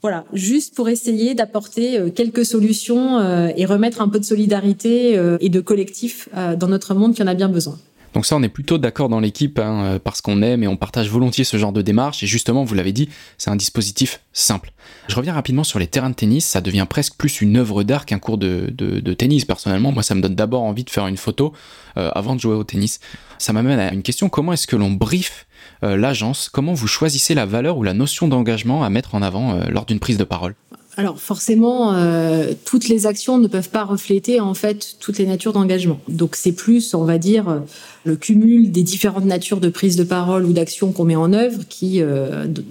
voilà, 0.00 0.24
juste 0.32 0.76
pour 0.76 0.88
essayer 0.88 1.34
d'apporter 1.34 1.98
euh, 1.98 2.10
quelques 2.10 2.44
solutions 2.44 3.18
euh, 3.18 3.48
et 3.56 3.66
remettre 3.66 4.00
un 4.00 4.08
peu 4.08 4.20
de 4.20 4.24
solidarité 4.24 5.18
euh, 5.18 5.38
et 5.40 5.48
de 5.48 5.60
collectif 5.60 6.28
dans 6.58 6.68
notre 6.68 6.94
monde 6.94 7.14
qui 7.14 7.22
en 7.22 7.26
a 7.26 7.34
bien 7.34 7.48
besoin. 7.48 7.78
Donc 8.18 8.26
ça, 8.26 8.34
on 8.34 8.42
est 8.42 8.48
plutôt 8.48 8.78
d'accord 8.78 9.08
dans 9.08 9.20
l'équipe 9.20 9.60
hein, 9.60 10.00
parce 10.02 10.20
qu'on 10.20 10.42
aime 10.42 10.64
et 10.64 10.66
on 10.66 10.76
partage 10.76 11.08
volontiers 11.08 11.44
ce 11.44 11.56
genre 11.56 11.70
de 11.70 11.82
démarche. 11.82 12.24
Et 12.24 12.26
justement, 12.26 12.64
vous 12.64 12.74
l'avez 12.74 12.90
dit, 12.90 13.08
c'est 13.36 13.48
un 13.48 13.54
dispositif 13.54 14.22
simple. 14.32 14.72
Je 15.06 15.14
reviens 15.14 15.34
rapidement 15.34 15.62
sur 15.62 15.78
les 15.78 15.86
terrains 15.86 16.10
de 16.10 16.16
tennis. 16.16 16.44
Ça 16.44 16.60
devient 16.60 16.84
presque 16.90 17.14
plus 17.14 17.40
une 17.40 17.56
œuvre 17.56 17.84
d'art 17.84 18.06
qu'un 18.06 18.18
cours 18.18 18.36
de, 18.36 19.14
tennis. 19.16 19.44
Personnellement, 19.44 19.92
moi, 19.92 20.02
ça 20.02 20.16
me 20.16 20.20
donne 20.20 20.34
d'abord 20.34 20.62
envie 20.64 20.82
de 20.82 20.90
faire 20.90 21.06
une 21.06 21.16
photo 21.16 21.52
avant 21.94 22.34
de 22.34 22.40
jouer 22.40 22.56
au 22.56 22.64
tennis. 22.64 22.98
Ça 23.38 23.52
m'amène 23.52 23.78
à 23.78 23.92
une 23.92 24.02
question 24.02 24.28
comment 24.28 24.52
est-ce 24.52 24.66
que 24.66 24.74
l'on 24.74 24.90
brief 24.90 25.46
euh, 25.84 25.96
l'agence, 25.96 26.48
comment 26.48 26.74
vous 26.74 26.88
choisissez 26.88 27.34
la 27.34 27.46
valeur 27.46 27.78
ou 27.78 27.82
la 27.82 27.94
notion 27.94 28.26
d'engagement 28.26 28.82
à 28.82 28.90
mettre 28.90 29.14
en 29.14 29.22
avant 29.22 29.54
euh, 29.54 29.64
lors 29.68 29.86
d'une 29.86 30.00
prise 30.00 30.18
de 30.18 30.24
parole? 30.24 30.54
Alors 30.98 31.20
forcément, 31.20 31.94
euh, 31.94 32.54
toutes 32.64 32.88
les 32.88 33.06
actions 33.06 33.38
ne 33.38 33.46
peuvent 33.46 33.70
pas 33.70 33.84
refléter 33.84 34.40
en 34.40 34.52
fait 34.52 34.96
toutes 34.98 35.18
les 35.18 35.26
natures 35.26 35.52
d'engagement. 35.52 36.00
Donc 36.08 36.34
c'est 36.34 36.50
plus, 36.50 36.92
on 36.92 37.04
va 37.04 37.18
dire, 37.18 37.62
le 38.02 38.16
cumul 38.16 38.72
des 38.72 38.82
différentes 38.82 39.24
natures 39.24 39.60
de 39.60 39.68
prise 39.68 39.94
de 39.94 40.02
parole 40.02 40.44
ou 40.44 40.52
d'action 40.52 40.90
qu'on 40.90 41.04
met 41.04 41.14
en 41.14 41.32
œuvre 41.32 41.60
qui, 41.68 42.02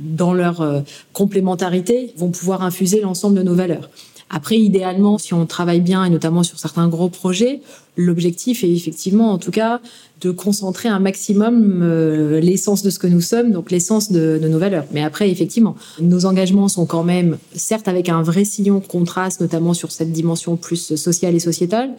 dans 0.02 0.34
leur 0.34 0.84
complémentarité, 1.14 2.12
vont 2.18 2.30
pouvoir 2.30 2.64
infuser 2.64 3.00
l'ensemble 3.00 3.38
de 3.38 3.44
nos 3.44 3.56
valeurs. 3.56 3.90
Après, 4.30 4.58
idéalement, 4.58 5.18
si 5.18 5.34
on 5.34 5.46
travaille 5.46 5.80
bien 5.80 6.04
et 6.04 6.10
notamment 6.10 6.44
sur 6.44 6.60
certains 6.60 6.90
gros 6.90 7.08
projets, 7.10 7.62
l'objectif 7.96 8.64
est 8.64 8.72
effectivement, 8.72 9.32
en 9.32 9.38
tout 9.38 9.52
cas, 9.52 9.80
de 10.22 10.32
concentrer 10.32 10.90
un 10.90 11.00
maximum 11.00 11.82
euh, 11.82 12.40
l'essence 12.42 12.84
de 12.84 12.90
ce 12.90 13.00
que 13.00 13.08
nous 13.08 13.22
sommes, 13.22 13.52
donc 13.52 13.72
l'essence 13.72 14.12
de, 14.12 14.40
de, 14.42 14.48
nos 14.48 14.60
valeurs. 14.60 14.86
Mais 14.92 15.02
après, 15.02 15.30
effectivement, 15.30 15.76
nos 16.02 16.26
engagements 16.26 16.68
sont 16.68 16.86
quand 16.86 17.04
même, 17.04 17.38
certes, 17.56 17.88
avec 17.88 18.10
un 18.10 18.22
vrai 18.22 18.44
sillon 18.44 18.82
contraste, 18.82 19.40
notamment 19.40 19.74
sur 19.74 19.92
cette 19.92 20.12
dimension 20.12 20.58
plus 20.58 20.96
sociale 20.96 21.36
et 21.36 21.40
sociétale. 21.40 21.92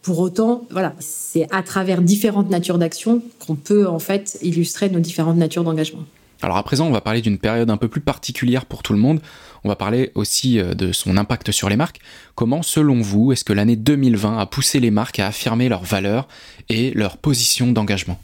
Pour 0.00 0.18
autant, 0.20 0.66
voilà, 0.70 0.94
c'est 1.00 1.46
à 1.50 1.62
travers 1.62 2.02
différentes 2.02 2.50
natures 2.50 2.78
d'action 2.78 3.22
qu'on 3.46 3.56
peut 3.56 3.86
en 3.86 3.98
fait 3.98 4.38
illustrer 4.42 4.88
nos 4.90 5.00
différentes 5.00 5.36
natures 5.36 5.64
d'engagement. 5.64 6.04
Alors 6.42 6.56
à 6.56 6.62
présent, 6.62 6.86
on 6.86 6.90
va 6.90 7.00
parler 7.00 7.22
d'une 7.22 7.38
période 7.38 7.70
un 7.70 7.76
peu 7.76 7.88
plus 7.88 8.00
particulière 8.00 8.66
pour 8.66 8.82
tout 8.82 8.92
le 8.92 8.98
monde. 8.98 9.20
On 9.64 9.68
va 9.68 9.76
parler 9.76 10.10
aussi 10.14 10.58
euh, 10.58 10.74
de 10.74 10.92
son 10.92 11.16
impact 11.16 11.50
sur 11.52 11.68
les 11.68 11.76
marques. 11.76 12.00
Comment, 12.34 12.62
selon 12.62 13.00
vous, 13.00 13.32
est-ce 13.32 13.44
que 13.44 13.52
l'année 13.52 13.76
2020 13.76 14.38
a 14.38 14.46
poussé 14.46 14.80
les 14.80 14.90
marques 14.90 15.18
à 15.18 15.28
affirmer 15.28 15.68
leurs 15.68 15.84
valeurs 15.84 16.28
et 16.68 16.90
leur 16.92 17.16
position 17.16 17.72
d'engagement? 17.72 18.20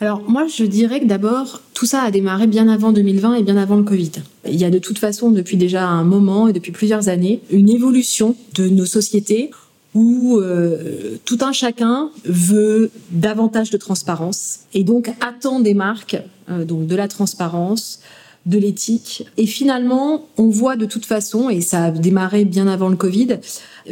Alors 0.00 0.22
moi, 0.28 0.46
je 0.46 0.64
dirais 0.64 1.00
que 1.00 1.06
d'abord, 1.06 1.62
tout 1.72 1.86
ça 1.86 2.02
a 2.02 2.10
démarré 2.10 2.46
bien 2.46 2.68
avant 2.68 2.92
2020 2.92 3.36
et 3.36 3.42
bien 3.42 3.56
avant 3.56 3.76
le 3.76 3.84
Covid. 3.84 4.10
Il 4.46 4.56
y 4.56 4.64
a 4.64 4.70
de 4.70 4.78
toute 4.78 4.98
façon, 4.98 5.30
depuis 5.30 5.56
déjà 5.56 5.86
un 5.86 6.04
moment 6.04 6.48
et 6.48 6.52
depuis 6.52 6.72
plusieurs 6.72 7.08
années, 7.08 7.40
une 7.50 7.70
évolution 7.70 8.36
de 8.56 8.68
nos 8.68 8.86
sociétés 8.86 9.50
où 9.94 10.38
euh, 10.38 11.18
tout 11.24 11.38
un 11.40 11.52
chacun 11.52 12.10
veut 12.24 12.90
davantage 13.10 13.70
de 13.70 13.76
transparence 13.76 14.60
et 14.74 14.82
donc 14.82 15.10
attend 15.20 15.60
des 15.60 15.74
marques 15.74 16.16
euh, 16.50 16.64
donc 16.64 16.86
de 16.86 16.96
la 16.96 17.08
transparence, 17.08 18.00
de 18.46 18.58
l'éthique. 18.58 19.26
Et 19.36 19.46
finalement, 19.46 20.26
on 20.36 20.48
voit 20.48 20.76
de 20.76 20.84
toute 20.84 21.06
façon, 21.06 21.48
et 21.48 21.60
ça 21.60 21.84
a 21.84 21.90
démarré 21.90 22.44
bien 22.44 22.66
avant 22.66 22.88
le 22.88 22.96
Covid, 22.96 23.38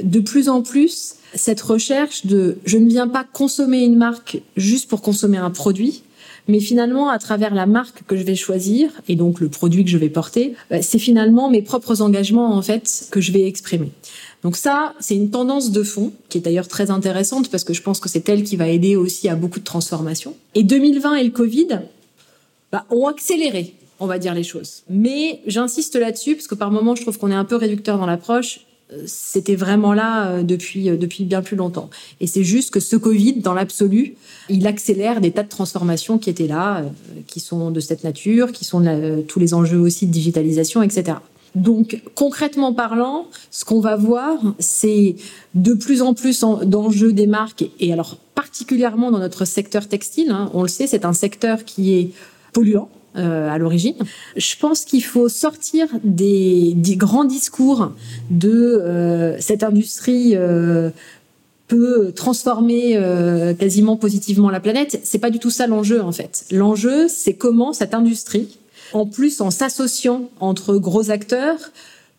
de 0.03 0.21
plus 0.21 0.49
en 0.49 0.63
plus 0.63 1.15
cette 1.35 1.63
recherche 1.63 2.27
de 2.27 2.59
je 2.67 2.77
ne 2.77 2.89
viens 2.89 3.09
pas 3.09 3.25
consommer 3.25 3.83
une 3.85 3.97
marque 3.97 4.43
juste 4.57 4.89
pour 4.91 5.01
consommer 5.01 5.39
un 5.39 5.51
produit, 5.51 6.03
mais 6.49 6.61
finalement 6.61 7.09
à 7.09 7.19
travers 7.19 7.55
la 7.55 7.67
marque 7.67 8.03
que 8.07 8.17
je 8.17 8.25
vais 8.25 8.35
choisir 8.35 8.91
et 9.09 9.17
donc 9.17 9.41
le 9.41 9.49
produit 9.49 9.85
que 9.85 9.91
je 9.91 9.99
vais 9.99 10.11
porter, 10.11 10.55
euh, 10.73 10.81
c'est 10.83 10.99
finalement 10.99 11.49
mes 11.49 11.63
propres 11.63 12.03
engagements 12.03 12.55
en 12.55 12.63
fait 12.63 13.07
que 13.11 13.21
je 13.21 13.33
vais 13.33 13.47
exprimer. 13.47 13.91
Donc 14.43 14.57
ça, 14.57 14.95
c'est 14.99 15.15
une 15.15 15.31
tendance 15.31 15.71
de 15.71 15.83
fond 15.83 16.13
qui 16.29 16.39
est 16.39 16.41
d'ailleurs 16.41 16.69
très 16.69 16.91
intéressante 16.91 17.51
parce 17.51 17.65
que 17.65 17.73
je 17.73 17.83
pense 17.83 18.01
que 18.01 18.09
c'est 18.09 18.29
elle 18.29 18.43
qui 18.43 18.57
va 18.57 18.69
aider 18.69 18.97
aussi 18.97 19.29
à 19.29 19.37
beaucoup 19.37 19.61
de 19.61 19.65
transformations. 19.65 20.35
Et 20.55 20.65
2020 20.65 21.15
et 21.17 21.25
le 21.25 21.31
Covid 21.31 21.81
bah, 22.73 22.85
ont 22.91 23.07
accéléré, 23.07 23.75
on 24.01 24.07
va 24.07 24.19
dire 24.19 24.35
les 24.35 24.43
choses. 24.43 24.83
Mais 24.91 25.41
j'insiste 25.47 25.95
là-dessus 25.95 26.35
parce 26.35 26.49
que 26.49 26.57
par 26.57 26.71
moments, 26.71 26.97
je 26.97 27.03
trouve 27.03 27.19
qu'on 27.19 27.31
est 27.31 27.37
un 27.37 27.45
peu 27.45 27.57
réducteur 27.57 27.99
dans 27.99 28.07
l'approche 28.07 28.61
euh, 28.93 29.03
c'était 29.07 29.57
vraiment 29.57 29.95
là 29.95 30.29
euh, 30.29 30.43
depuis 30.43 30.91
euh, 30.91 30.97
depuis 30.97 31.25
bien 31.25 31.43
plus 31.43 31.57
longtemps. 31.57 31.91
Et 32.21 32.27
c'est 32.27 32.45
juste 32.45 32.71
que 32.71 32.81
ce 32.81 32.97
Covid, 32.97 33.35
dans 33.35 33.55
l'absolu, 33.55 34.15
il 34.49 34.67
accélère 34.67 35.21
des 35.21 35.31
tas 35.31 35.43
de 35.43 35.49
transformations 35.49 36.19
qui 36.19 36.31
étaient 36.31 36.47
là, 36.47 36.85
qui 37.27 37.41
sont 37.41 37.71
de 37.71 37.81
cette 37.81 38.05
nature, 38.05 38.53
qui 38.53 38.65
sont 38.65 38.83
tous 39.29 39.39
les 39.39 39.55
enjeux 39.55 39.79
aussi 39.79 40.07
de 40.07 40.13
digitalisation, 40.13 40.83
etc. 40.83 41.19
Donc 41.55 42.01
concrètement 42.15 42.73
parlant, 42.73 43.27
ce 43.51 43.65
qu'on 43.65 43.81
va 43.81 43.97
voir, 43.97 44.39
c'est 44.59 45.17
de 45.55 45.75
plus 45.75 46.03
en 46.03 46.15
plus 46.15 46.41
d'enjeux 46.41 47.13
des 47.13 47.27
marques, 47.27 47.65
et 47.79 47.93
alors 47.93 48.17
particulièrement 48.35 49.11
dans 49.11 49.19
notre 49.19 49.45
secteur 49.45 49.87
textile. 49.89 50.31
Hein, 50.31 50.51
on 50.55 50.63
le 50.63 50.69
sait, 50.69 50.87
c'est 50.87 51.05
un 51.05 51.13
secteur 51.13 51.65
qui 51.65 51.95
est 51.95 52.11
polluant. 52.53 52.89
Euh, 53.15 53.51
à 53.51 53.59
l'origine. 53.59 53.97
Je 54.39 54.57
pense 54.59 54.87
qu'il 54.87 55.05
faut 55.05 55.29
sortir 55.29 55.87
des, 56.03 56.73
des, 56.75 56.97
grands 56.97 57.27
discours 57.27 57.93
de 58.31 58.51
euh, 58.51 59.39
cette 59.39 59.63
industrie 59.63 60.31
euh, 60.35 60.89
peut 61.69 62.13
transformer 62.13 62.97
euh, 62.97 63.55
quasiment 63.55 63.97
positivement 63.97 64.51
la 64.51 64.61
planète. 64.61 65.01
C'est 65.05 65.19
pas 65.19 65.31
du 65.31 65.39
tout 65.39 65.51
ça 65.51 65.67
l'enjeu 65.67 66.03
en 66.03 66.13
fait. 66.13 66.45
L'enjeu, 66.51 67.07
c'est 67.09 67.35
comment 67.35 67.73
cette 67.73 67.95
industrie 67.95 68.59
en 68.93 69.07
plus 69.07 69.41
en 69.41 69.51
s'associant 69.51 70.31
entre 70.41 70.77
gros 70.77 71.11
acteurs, 71.11 71.59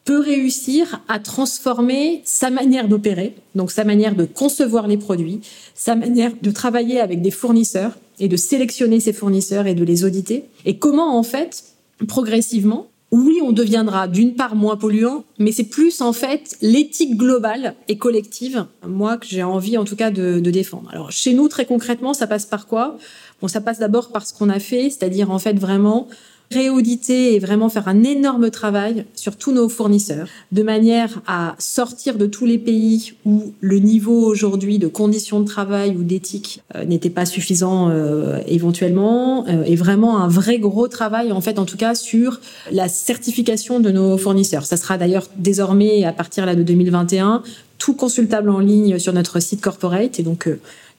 peut 0.06 0.20
réussir 0.20 1.02
à 1.08 1.20
transformer 1.20 2.22
sa 2.26 2.50
manière 2.50 2.88
d'opérer, 2.88 3.36
donc 3.56 3.72
sa 3.72 3.84
manière 3.84 4.16
de 4.16 4.26
concevoir 4.26 4.88
les 4.88 4.98
produits, 4.98 5.42
sa 5.76 5.96
manière 5.96 6.32
de 6.42 6.52
travailler 6.52 7.00
avec 7.00 7.22
des 7.22 7.32
fournisseurs 7.32 7.98
et 8.20 8.28
de 8.28 8.36
sélectionner 8.36 9.00
ses 9.00 9.14
fournisseurs 9.14 9.66
et 9.66 9.76
de 9.76 9.84
les 9.84 10.04
auditer. 10.04 10.46
Et 10.66 10.78
comment 10.78 11.18
en 11.18 11.24
fait, 11.24 11.64
progressivement, 12.08 12.88
oui, 13.12 13.40
on 13.44 13.52
deviendra 13.52 14.08
d'une 14.08 14.34
part 14.34 14.56
moins 14.56 14.76
polluant, 14.76 15.24
mais 15.38 15.52
c'est 15.52 15.66
plus 15.66 16.02
en 16.02 16.14
fait 16.14 16.58
l'éthique 16.62 17.16
globale 17.16 17.76
et 17.88 17.98
collective, 17.98 18.66
moi, 18.88 19.18
que 19.18 19.28
j'ai 19.28 19.44
envie 19.44 19.78
en 19.78 19.86
tout 19.86 19.96
cas 19.96 20.10
de, 20.10 20.40
de, 20.40 20.52
défendre. 20.52 20.90
Alors 20.92 21.12
chez 21.12 21.34
nous, 21.34 21.48
très 21.48 21.66
concrètement, 21.66 22.16
ça 22.16 22.26
passe 22.26 22.48
par 22.48 22.66
quoi? 22.66 22.98
Bon, 23.40 23.48
ça 23.48 23.62
passe 23.62 23.78
d'abord 23.78 24.12
par 24.12 24.26
ce 24.26 24.34
qu'on 24.34 24.50
a 24.50 24.58
fait, 24.58 24.90
c'est-à-dire 24.90 25.30
en 25.30 25.38
fait 25.38 25.54
vraiment 25.54 26.08
réauditer 26.54 27.36
et 27.36 27.40
vraiment 27.40 27.70
faire 27.70 27.88
un 27.88 28.04
énorme 28.04 28.50
travail 28.50 29.06
sur 29.16 29.36
tous 29.36 29.52
nos 29.52 29.70
fournisseurs, 29.70 30.28
de 30.52 30.64
manière 30.64 31.22
à 31.28 31.56
sortir 31.60 32.18
de 32.18 32.26
tous 32.26 32.46
les 32.46 32.58
pays 32.58 33.14
où 33.26 33.54
le 33.60 33.80
niveau 33.80 34.26
aujourd'hui 34.26 34.80
de 34.80 34.88
conditions 34.88 35.40
de 35.40 35.46
travail 35.46 35.96
ou 35.98 36.04
d'éthique 36.04 36.62
euh, 36.76 36.86
n'était 36.86 37.10
pas 37.10 37.26
suffisant 37.26 37.90
euh, 37.90 38.40
éventuellement, 38.48 39.46
euh, 39.48 39.64
et 39.66 39.76
vraiment 39.76 40.20
un 40.20 40.28
vrai 40.28 40.60
gros 40.60 40.88
travail 40.88 41.32
en 41.32 41.42
fait 41.42 41.60
en 41.60 41.66
tout 41.66 41.78
cas 41.78 41.96
sur 41.96 42.40
la 42.72 42.88
certification 42.88 43.80
de 43.80 43.90
nos 43.90 44.18
fournisseurs. 44.18 44.66
Ça 44.66 44.78
sera 44.78 44.98
d'ailleurs 44.98 45.28
désormais 45.38 46.04
à 46.06 46.14
partir 46.14 46.46
là 46.46 46.56
de 46.56 46.64
2021 46.64 47.44
tout 47.80 47.96
consultable 47.96 48.50
en 48.50 48.60
ligne 48.60 48.98
sur 48.98 49.12
notre 49.12 49.42
site 49.42 49.60
corporate 49.60 50.20
et 50.20 50.24
donc 50.24 50.48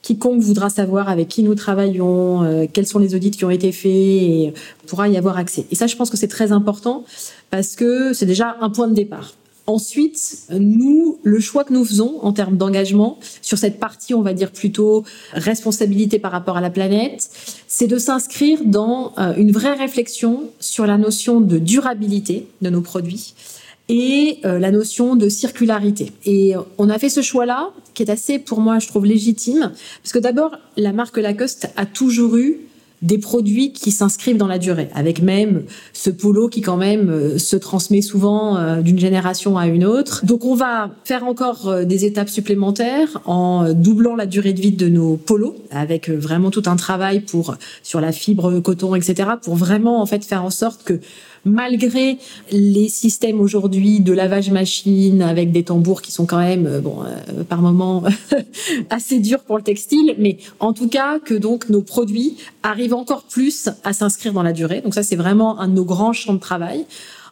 quiconque 0.05 0.39
voudra 0.39 0.69
savoir 0.69 1.09
avec 1.09 1.27
qui 1.29 1.41
nous 1.41 1.55
travaillons, 1.55 2.43
euh, 2.43 2.65
quels 2.71 2.85
sont 2.85 2.99
les 2.99 3.15
audits 3.15 3.31
qui 3.31 3.43
ont 3.43 3.49
été 3.49 3.71
faits, 3.71 3.91
et 3.91 4.53
pourra 4.85 5.09
y 5.09 5.17
avoir 5.17 5.37
accès. 5.37 5.65
Et 5.71 5.75
ça, 5.75 5.87
je 5.87 5.95
pense 5.95 6.11
que 6.11 6.17
c'est 6.17 6.27
très 6.27 6.51
important 6.51 7.03
parce 7.49 7.75
que 7.75 8.13
c'est 8.13 8.27
déjà 8.27 8.55
un 8.61 8.69
point 8.69 8.87
de 8.87 8.93
départ. 8.93 9.33
Ensuite, 9.65 10.43
nous, 10.51 11.17
le 11.23 11.39
choix 11.39 11.63
que 11.63 11.73
nous 11.73 11.83
faisons 11.83 12.19
en 12.21 12.33
termes 12.33 12.55
d'engagement 12.55 13.17
sur 13.41 13.57
cette 13.57 13.79
partie, 13.79 14.13
on 14.13 14.21
va 14.21 14.33
dire 14.33 14.51
plutôt 14.51 15.03
responsabilité 15.33 16.19
par 16.19 16.31
rapport 16.31 16.55
à 16.55 16.61
la 16.61 16.69
planète, 16.69 17.27
c'est 17.67 17.87
de 17.87 17.97
s'inscrire 17.97 18.59
dans 18.63 19.11
euh, 19.17 19.33
une 19.37 19.51
vraie 19.51 19.73
réflexion 19.73 20.51
sur 20.59 20.85
la 20.85 20.99
notion 20.99 21.41
de 21.41 21.57
durabilité 21.57 22.45
de 22.61 22.69
nos 22.69 22.81
produits 22.81 23.33
et 23.89 24.39
euh, 24.45 24.59
la 24.59 24.71
notion 24.71 25.15
de 25.15 25.29
circularité. 25.29 26.11
Et 26.25 26.53
on 26.77 26.89
a 26.89 26.97
fait 26.97 27.09
ce 27.09 27.21
choix-là, 27.21 27.69
qui 27.93 28.03
est 28.03 28.09
assez, 28.09 28.39
pour 28.39 28.59
moi, 28.59 28.79
je 28.79 28.87
trouve 28.87 29.05
légitime, 29.05 29.71
parce 30.01 30.11
que 30.11 30.19
d'abord, 30.19 30.57
la 30.77 30.91
marque 30.91 31.17
Lacoste 31.17 31.69
a 31.75 31.85
toujours 31.85 32.35
eu 32.35 32.59
des 33.01 33.17
produits 33.17 33.73
qui 33.73 33.91
s'inscrivent 33.91 34.37
dans 34.37 34.47
la 34.47 34.57
durée, 34.57 34.89
avec 34.95 35.21
même 35.21 35.63
ce 35.93 36.09
polo 36.09 36.47
qui 36.47 36.61
quand 36.61 36.77
même 36.77 37.09
euh, 37.09 37.37
se 37.37 37.55
transmet 37.55 38.01
souvent 38.01 38.57
euh, 38.57 38.81
d'une 38.81 38.97
génération 38.97 39.57
à 39.57 39.67
une 39.67 39.85
autre. 39.85 40.25
Donc 40.25 40.45
on 40.45 40.55
va 40.55 40.89
faire 41.03 41.25
encore 41.25 41.85
des 41.85 42.05
étapes 42.05 42.29
supplémentaires 42.29 43.21
en 43.25 43.73
doublant 43.73 44.15
la 44.15 44.25
durée 44.25 44.53
de 44.53 44.61
vie 44.61 44.71
de 44.71 44.87
nos 44.87 45.17
polos, 45.17 45.55
avec 45.69 46.09
vraiment 46.09 46.49
tout 46.49 46.63
un 46.65 46.77
travail 46.77 47.19
pour 47.19 47.55
sur 47.83 48.01
la 48.01 48.11
fibre 48.11 48.59
coton, 48.61 48.95
etc., 48.95 49.29
pour 49.43 49.55
vraiment 49.55 50.01
en 50.01 50.05
fait 50.05 50.23
faire 50.23 50.43
en 50.43 50.49
sorte 50.49 50.83
que 50.83 50.99
malgré 51.45 52.17
les 52.51 52.89
systèmes 52.89 53.39
aujourd'hui 53.39 53.99
de 53.99 54.11
lavage 54.11 54.49
machine 54.49 55.21
avec 55.21 55.51
des 55.51 55.63
tambours 55.63 56.01
qui 56.01 56.11
sont 56.11 56.25
quand 56.25 56.39
même, 56.39 56.65
euh, 56.65 56.81
bon, 56.81 57.03
euh, 57.03 57.43
par 57.43 57.61
moments 57.61 58.03
assez 58.89 59.19
durs 59.19 59.41
pour 59.41 59.57
le 59.57 59.63
textile, 59.63 60.15
mais 60.17 60.37
en 60.59 60.73
tout 60.73 60.89
cas 60.89 61.19
que 61.19 61.35
donc 61.35 61.69
nos 61.69 61.81
produits 61.81 62.37
arrivent 62.63 62.95
encore 62.95 63.23
plus 63.23 63.69
à 63.83 63.93
s'inscrire 63.93 64.33
dans 64.33 64.43
la 64.43 64.53
durée. 64.53 64.81
Donc 64.81 64.93
ça, 64.93 65.03
c'est 65.03 65.15
vraiment 65.15 65.59
un 65.59 65.67
de 65.67 65.73
nos 65.73 65.85
grands 65.85 66.13
champs 66.13 66.33
de 66.33 66.39
travail. 66.39 66.85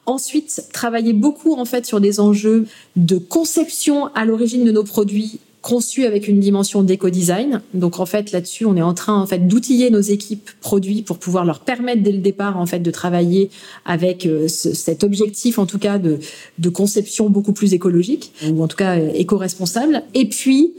Ensuite, 0.05 0.65
travailler 0.73 1.13
beaucoup 1.13 1.53
en 1.55 1.65
fait 1.65 1.85
sur 1.85 2.01
des 2.01 2.19
enjeux 2.19 2.65
de 2.95 3.17
conception 3.17 4.07
à 4.15 4.25
l'origine 4.25 4.65
de 4.65 4.71
nos 4.71 4.83
produits 4.83 5.39
conçu 5.63 6.05
avec 6.05 6.27
une 6.27 6.41
dimension 6.41 6.83
d'éco-design. 6.83 7.61
Donc 7.73 7.99
en 7.99 8.05
fait 8.05 8.33
là-dessus, 8.33 8.65
on 8.65 8.75
est 8.75 8.81
en 8.81 8.93
train 8.93 9.19
en 9.19 9.25
fait 9.25 9.47
d'outiller 9.47 9.89
nos 9.89 10.01
équipes 10.01 10.51
produits 10.59 11.01
pour 11.01 11.17
pouvoir 11.17 11.45
leur 11.45 11.61
permettre 11.61 12.03
dès 12.03 12.11
le 12.11 12.19
départ 12.19 12.59
en 12.59 12.65
fait 12.65 12.79
de 12.79 12.91
travailler 12.91 13.49
avec 13.85 14.25
euh, 14.25 14.49
cet 14.49 15.05
objectif 15.05 15.57
en 15.57 15.65
tout 15.65 15.79
cas 15.79 15.97
de, 15.97 16.19
de 16.59 16.69
conception 16.69 17.29
beaucoup 17.29 17.53
plus 17.53 17.73
écologique 17.73 18.33
ou 18.51 18.61
en 18.61 18.67
tout 18.67 18.75
cas 18.75 18.99
euh, 18.99 19.09
éco-responsable. 19.15 20.03
Et 20.13 20.27
puis 20.27 20.73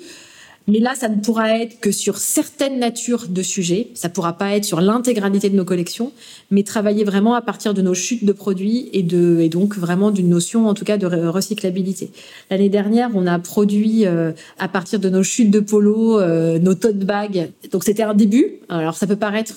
mais 0.66 0.78
là, 0.78 0.94
ça 0.94 1.08
ne 1.08 1.20
pourra 1.20 1.58
être 1.58 1.78
que 1.80 1.90
sur 1.90 2.16
certaines 2.16 2.78
natures 2.78 3.26
de 3.28 3.42
sujets. 3.42 3.88
Ça 3.94 4.08
pourra 4.08 4.32
pas 4.32 4.56
être 4.56 4.64
sur 4.64 4.80
l'intégralité 4.80 5.50
de 5.50 5.56
nos 5.56 5.64
collections, 5.64 6.12
mais 6.50 6.62
travailler 6.62 7.04
vraiment 7.04 7.34
à 7.34 7.42
partir 7.42 7.74
de 7.74 7.82
nos 7.82 7.94
chutes 7.94 8.24
de 8.24 8.32
produits 8.32 8.88
et 8.92 9.02
de 9.02 9.40
et 9.40 9.48
donc 9.48 9.76
vraiment 9.76 10.10
d'une 10.10 10.28
notion, 10.28 10.66
en 10.66 10.74
tout 10.74 10.84
cas, 10.84 10.96
de 10.96 11.06
recyclabilité. 11.06 12.10
L'année 12.50 12.70
dernière, 12.70 13.10
on 13.14 13.26
a 13.26 13.38
produit 13.38 14.06
euh, 14.06 14.32
à 14.58 14.68
partir 14.68 15.00
de 15.00 15.08
nos 15.10 15.22
chutes 15.22 15.50
de 15.50 15.60
polo 15.60 16.18
euh, 16.18 16.58
nos 16.58 16.74
tote 16.74 16.98
bags. 16.98 17.50
Donc 17.70 17.84
c'était 17.84 18.02
un 18.02 18.14
début. 18.14 18.54
Alors 18.68 18.94
ça 18.94 19.06
peut 19.06 19.16
paraître 19.16 19.54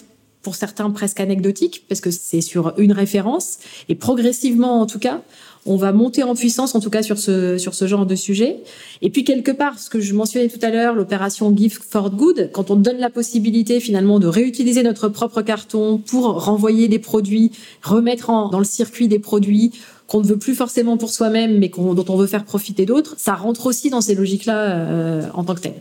pour 0.48 0.56
certains 0.56 0.90
presque 0.92 1.20
anecdotique 1.20 1.84
parce 1.90 2.00
que 2.00 2.10
c'est 2.10 2.40
sur 2.40 2.74
une 2.78 2.94
référence 2.94 3.58
et 3.90 3.96
progressivement 3.96 4.80
en 4.80 4.86
tout 4.86 4.98
cas 4.98 5.20
on 5.66 5.76
va 5.76 5.92
monter 5.92 6.24
en 6.24 6.36
puissance, 6.36 6.74
en 6.74 6.80
tout 6.80 6.90
cas 6.90 7.04
sur 7.04 7.20
ce, 7.20 7.58
sur 7.58 7.74
ce 7.74 7.86
genre 7.86 8.06
de 8.06 8.16
sujet. 8.16 8.56
Et 9.02 9.10
puis 9.10 9.26
quelque 9.26 9.52
part, 9.52 9.78
ce 9.78 9.90
que 9.90 10.00
je 10.00 10.14
mentionnais 10.14 10.48
tout 10.48 10.60
à 10.62 10.70
l'heure, 10.70 10.96
l'opération 10.96 11.54
Give 11.54 11.78
for 11.86 12.12
Good, 12.12 12.52
quand 12.54 12.72
on 12.72 12.78
donne 12.78 13.00
la 13.00 13.10
possibilité 13.10 13.82
finalement 13.82 14.20
de 14.20 14.28
réutiliser 14.28 14.84
notre 14.84 15.10
propre 15.10 15.42
carton 15.42 15.98
pour 15.98 16.46
renvoyer 16.46 16.88
des 16.88 17.00
produits, 17.00 17.52
remettre 17.84 18.28
dans 18.28 18.60
le 18.60 18.64
circuit 18.64 19.10
des 19.10 19.20
produits 19.20 19.74
qu'on 20.08 20.22
ne 20.22 20.28
veut 20.28 20.40
plus 20.40 20.56
forcément 20.56 20.96
pour 20.96 21.10
soi-même, 21.10 21.58
mais 21.58 21.68
dont 21.68 22.06
on 22.08 22.16
veut 22.16 22.28
faire 22.28 22.46
profiter 22.46 22.86
d'autres, 22.86 23.16
ça 23.18 23.36
rentre 23.36 23.66
aussi 23.66 23.90
dans 23.90 24.00
ces 24.00 24.16
logiques-là 24.16 24.70
euh, 24.70 25.24
en 25.34 25.44
tant 25.44 25.56
que 25.56 25.60
tel. 25.60 25.74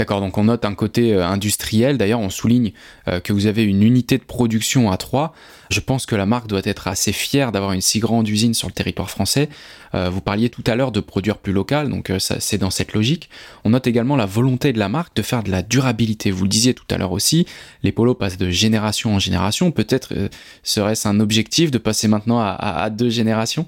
D'accord, 0.00 0.22
donc 0.22 0.38
on 0.38 0.44
note 0.44 0.64
un 0.64 0.74
côté 0.74 1.12
euh, 1.12 1.26
industriel. 1.26 1.98
D'ailleurs, 1.98 2.20
on 2.20 2.30
souligne 2.30 2.72
euh, 3.06 3.20
que 3.20 3.34
vous 3.34 3.44
avez 3.44 3.64
une 3.64 3.82
unité 3.82 4.16
de 4.16 4.22
production 4.22 4.90
à 4.90 4.96
Troyes. 4.96 5.34
Je 5.68 5.80
pense 5.80 6.06
que 6.06 6.16
la 6.16 6.24
marque 6.24 6.46
doit 6.46 6.62
être 6.64 6.88
assez 6.88 7.12
fière 7.12 7.52
d'avoir 7.52 7.72
une 7.72 7.82
si 7.82 7.98
grande 7.98 8.26
usine 8.26 8.54
sur 8.54 8.66
le 8.66 8.72
territoire 8.72 9.10
français. 9.10 9.50
Euh, 9.94 10.08
vous 10.08 10.22
parliez 10.22 10.48
tout 10.48 10.64
à 10.66 10.74
l'heure 10.74 10.90
de 10.90 11.00
produire 11.00 11.36
plus 11.36 11.52
local, 11.52 11.90
donc 11.90 12.10
c'est 12.18 12.56
dans 12.56 12.70
cette 12.70 12.94
logique. 12.94 13.28
On 13.64 13.70
note 13.70 13.86
également 13.86 14.16
la 14.16 14.24
volonté 14.24 14.72
de 14.72 14.78
la 14.78 14.88
marque 14.88 15.14
de 15.16 15.20
faire 15.20 15.42
de 15.42 15.50
la 15.50 15.60
durabilité. 15.60 16.30
Vous 16.30 16.44
le 16.44 16.48
disiez 16.48 16.72
tout 16.72 16.86
à 16.88 16.96
l'heure 16.96 17.12
aussi, 17.12 17.44
les 17.82 17.92
polos 17.92 18.16
passent 18.16 18.38
de 18.38 18.48
génération 18.48 19.14
en 19.14 19.18
génération. 19.18 19.70
Peut-être 19.70 20.14
serait-ce 20.62 21.08
un 21.08 21.20
objectif 21.20 21.70
de 21.70 21.76
passer 21.76 22.08
maintenant 22.08 22.40
à 22.40 22.88
deux 22.88 23.10
générations? 23.10 23.66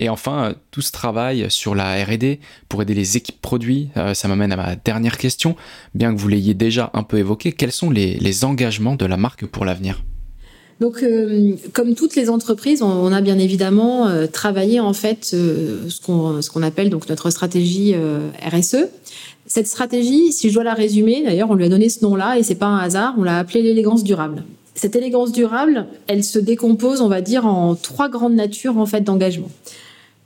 Et 0.00 0.08
enfin, 0.08 0.44
euh, 0.44 0.54
tout 0.70 0.80
ce 0.80 0.90
travail 0.90 1.46
sur 1.50 1.74
la 1.74 2.02
R&D 2.02 2.40
pour 2.68 2.82
aider 2.82 2.94
les 2.94 3.16
équipes 3.18 3.40
produits, 3.40 3.90
euh, 3.96 4.14
ça 4.14 4.26
m'amène 4.26 4.50
à 4.50 4.56
ma 4.56 4.74
dernière 4.74 5.18
question. 5.18 5.54
Bien 5.94 6.12
que 6.12 6.18
vous 6.18 6.28
l'ayez 6.28 6.54
déjà 6.54 6.90
un 6.94 7.02
peu 7.02 7.18
évoqué, 7.18 7.52
quels 7.52 7.70
sont 7.70 7.90
les, 7.90 8.44
engagements 8.44 8.96
de 8.96 9.04
la 9.04 9.18
marque 9.18 9.44
pour 9.44 9.66
l'avenir? 9.66 10.02
Donc, 10.80 11.02
euh, 11.02 11.56
comme 11.74 11.94
toutes 11.94 12.16
les 12.16 12.30
entreprises, 12.30 12.80
on, 12.80 13.12
a 13.12 13.20
bien 13.20 13.38
évidemment 13.38 14.08
travaillé 14.32 14.80
en 14.80 14.94
fait 14.94 15.24
ce 15.26 16.00
qu'on 16.00 16.40
ce 16.40 16.48
qu'on 16.48 16.62
appelle 16.62 16.88
donc 16.88 17.10
notre 17.10 17.28
stratégie 17.28 17.94
RSE. 18.50 18.86
Cette 19.46 19.66
stratégie, 19.66 20.32
si 20.32 20.48
je 20.48 20.54
dois 20.54 20.64
la 20.64 20.72
résumer, 20.72 21.22
d'ailleurs, 21.22 21.50
on 21.50 21.54
lui 21.54 21.66
a 21.66 21.68
donné 21.68 21.90
ce 21.90 22.02
nom-là 22.02 22.38
et 22.38 22.42
c'est 22.42 22.54
pas 22.54 22.66
un 22.66 22.78
hasard. 22.78 23.14
On 23.18 23.24
l'a 23.24 23.38
appelée 23.38 23.60
l'élégance 23.60 24.04
durable. 24.04 24.44
Cette 24.74 24.96
élégance 24.96 25.32
durable, 25.32 25.86
elle 26.06 26.24
se 26.24 26.38
décompose, 26.38 27.02
on 27.02 27.08
va 27.08 27.20
dire, 27.20 27.44
en 27.44 27.74
trois 27.74 28.08
grandes 28.08 28.34
natures 28.34 28.78
en 28.78 28.86
fait 28.86 29.02
d'engagement. 29.02 29.50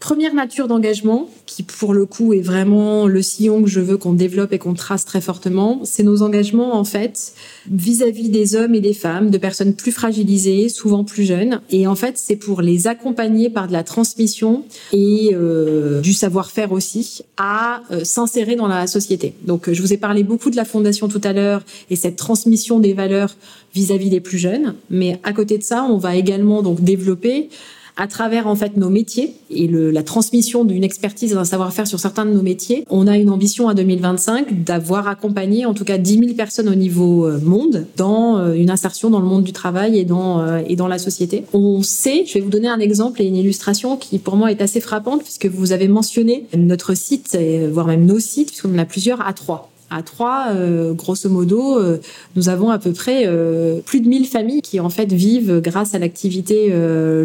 Première 0.00 0.35
nature 0.35 0.68
d'engagement, 0.68 1.30
qui 1.46 1.62
pour 1.62 1.94
le 1.94 2.04
coup 2.04 2.35
est 2.35 2.42
vraiment 2.42 3.07
le 3.07 3.22
sillon 3.22 3.62
que 3.62 3.70
je 3.70 3.80
veux 3.80 3.96
qu'on 3.96 4.12
développe 4.12 4.52
et 4.52 4.59
qu'on 4.59 4.74
trace 4.74 5.07
très 5.07 5.22
fortement, 5.22 5.80
c'est 5.85 6.02
nos 6.02 6.20
engagements 6.20 6.76
en 6.76 6.85
fait 6.85 7.33
vis-à-vis 7.70 8.28
des 8.28 8.54
hommes 8.54 8.74
et 8.74 8.80
des 8.80 8.92
femmes, 8.92 9.30
de 9.30 9.38
personnes 9.38 9.72
plus 9.72 9.92
fragilisées, 9.92 10.68
souvent 10.68 11.04
plus 11.04 11.24
jeunes. 11.24 11.62
Et 11.70 11.87
en 11.87 11.94
fait, 11.94 12.18
c'est 12.18 12.37
pour 12.37 12.61
les 12.61 12.87
accompagner 12.87 13.48
par 13.48 13.66
de 13.66 13.72
la 13.72 13.83
transmission 13.83 14.64
et 14.92 15.30
euh, 15.33 16.02
du 16.02 16.12
savoir-faire 16.12 16.72
aussi 16.72 17.22
à 17.38 17.80
euh, 17.90 18.04
s'insérer 18.04 18.57
dans 18.57 18.68
la 18.68 18.87
société. 18.87 19.33
Donc, 19.46 19.72
je 19.72 19.80
vous 19.80 19.94
ai 19.94 19.96
parlé 19.96 20.22
beaucoup 20.22 20.50
de 20.50 20.57
la 20.57 20.66
fondation 20.66 21.09
tout 21.09 21.20
à 21.24 21.33
l'heure 21.33 21.62
et 21.88 21.96
cette 21.96 22.16
transmission 22.16 22.78
des 22.78 22.92
valeurs 22.92 23.37
vis-à-vis 23.74 24.09
-vis 24.09 24.11
des 24.11 24.20
plus 24.20 24.38
jeunes. 24.38 24.74
Mais 24.90 25.18
à 25.22 25.33
côté 25.33 25.57
de 25.57 25.62
ça, 25.62 25.87
on 25.88 25.96
va 25.96 26.14
également 26.14 26.62
donc 26.62 26.83
développer 26.83 27.48
à 27.96 28.07
travers 28.07 28.46
en 28.46 28.57
fait 28.57 28.76
nos 28.76 28.90
métiers 28.90 29.35
et 29.50 29.66
le, 29.66 29.90
la 29.90 30.02
transmission 30.02 30.64
d'une 30.64 30.85
expertise 30.85 31.33
et 31.33 31.35
d'un 31.35 31.44
savoir-faire 31.44 31.87
sur 31.87 32.00
certains 32.00 32.26
de 32.26 32.33
nos 32.33 32.42
métiers. 32.42 32.85
On 32.90 33.07
a 33.07 33.16
une 33.16 33.30
ambition 33.30 33.68
à 33.68 33.74
2025 33.74 34.64
d'avoir 34.64 35.09
accompagné 35.09 35.66
en 35.66 35.74
tout 35.74 35.85
cas 35.85 35.98
10 35.98 36.18
000 36.18 36.35
personnes 36.35 36.68
au 36.68 36.74
niveau 36.74 37.26
euh, 37.26 37.38
monde 37.40 37.87
dans 37.96 38.38
euh, 38.38 38.54
une 38.54 38.70
insertion 38.70 39.11
dans 39.11 39.20
le 39.20 39.26
monde 39.26 39.44
du 39.44 39.52
travail 39.52 39.98
et 39.98 40.04
dans 40.04 40.40
euh, 40.40 40.61
et 40.66 40.76
dans 40.76 40.88
la 40.88 40.98
société. 40.98 41.44
On 41.52 41.83
sait, 41.83 42.24
je 42.26 42.35
vais 42.35 42.40
vous 42.40 42.50
donner 42.50 42.68
un 42.68 42.80
exemple 42.80 43.22
et 43.22 43.26
une 43.26 43.37
illustration 43.37 43.96
qui 43.96 44.18
pour 44.18 44.37
moi 44.37 44.50
est 44.50 44.61
assez 44.61 44.80
frappante 44.80 45.22
puisque 45.22 45.46
vous 45.46 45.72
avez 45.72 45.88
mentionné 45.88 46.46
notre 46.57 46.94
site, 46.94 47.38
voire 47.70 47.87
même 47.87 48.07
nos 48.07 48.18
sites, 48.18 48.48
puisqu'on 48.48 48.74
en 48.74 48.78
a 48.78 48.85
plusieurs 48.85 49.26
à 49.26 49.33
trois 49.33 49.73
à 49.90 50.03
Troyes, 50.03 50.49
euh, 50.53 50.92
grosso 50.92 51.29
modo, 51.29 51.79
euh, 51.79 51.99
nous 52.37 52.49
avons 52.49 52.70
à 52.70 52.79
peu 52.79 52.92
près 52.92 53.25
euh, 53.27 53.81
plus 53.81 54.01
de 54.01 54.09
1000 54.09 54.27
familles 54.27 54.62
qui 54.62 54.81
en 54.81 54.90
fait 54.90 55.12
vivent 55.12 55.61
grâce 55.61 55.94
à 55.94 55.99
l'activité 55.99 56.73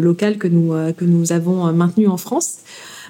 locale 0.00 0.38
que 0.38 0.48
nous 0.48 0.72
que 0.96 1.04
nous 1.04 1.32
avons 1.32 1.72
maintenue 1.72 2.08
en 2.08 2.16
France. 2.16 2.58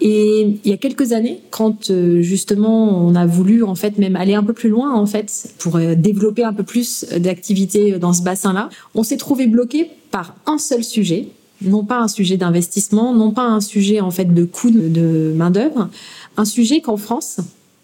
Et 0.01 0.59
il 0.65 0.71
y 0.71 0.73
a 0.73 0.79
quelques 0.79 1.13
années, 1.13 1.41
quand 1.51 1.93
justement 2.21 3.07
on 3.07 3.15
a 3.15 3.27
voulu 3.27 3.63
en 3.63 3.75
fait 3.75 3.99
même 3.99 4.17
aller 4.17 4.35
un 4.35 4.43
peu 4.43 4.53
plus 4.53 4.71
loin 4.71 4.95
en 4.95 5.07
fait 5.07 5.53
pour 5.59 5.79
développer 5.79 6.43
un 6.45 6.55
peu 6.55 6.63
plus 6.63 7.05
d'activités 7.19 7.99
dans 7.99 8.13
ce 8.13 8.23
bassin-là, 8.23 8.71
on 8.95 9.03
s'est 9.03 9.19
trouvé 9.19 9.47
bloqué 9.47 9.91
par 10.11 10.35
un 10.47 10.59
seul 10.59 10.85
sujet, 10.85 11.29
non 11.63 11.85
pas 11.85 11.99
un 11.99 12.09
sujet 12.09 12.37
d'investissement, 12.37 13.15
non 13.15 13.33
pas 13.33 13.45
un 13.45 13.61
sujet 13.61 14.01
en 14.01 14.11
fait 14.11 14.33
de 14.33 14.45
coût 14.45 14.71
de 14.71 15.33
main 15.37 15.51
d'œuvre, 15.51 15.91
un 16.37 16.45
sujet 16.45 16.81
qu'en 16.81 16.97
France 16.97 17.41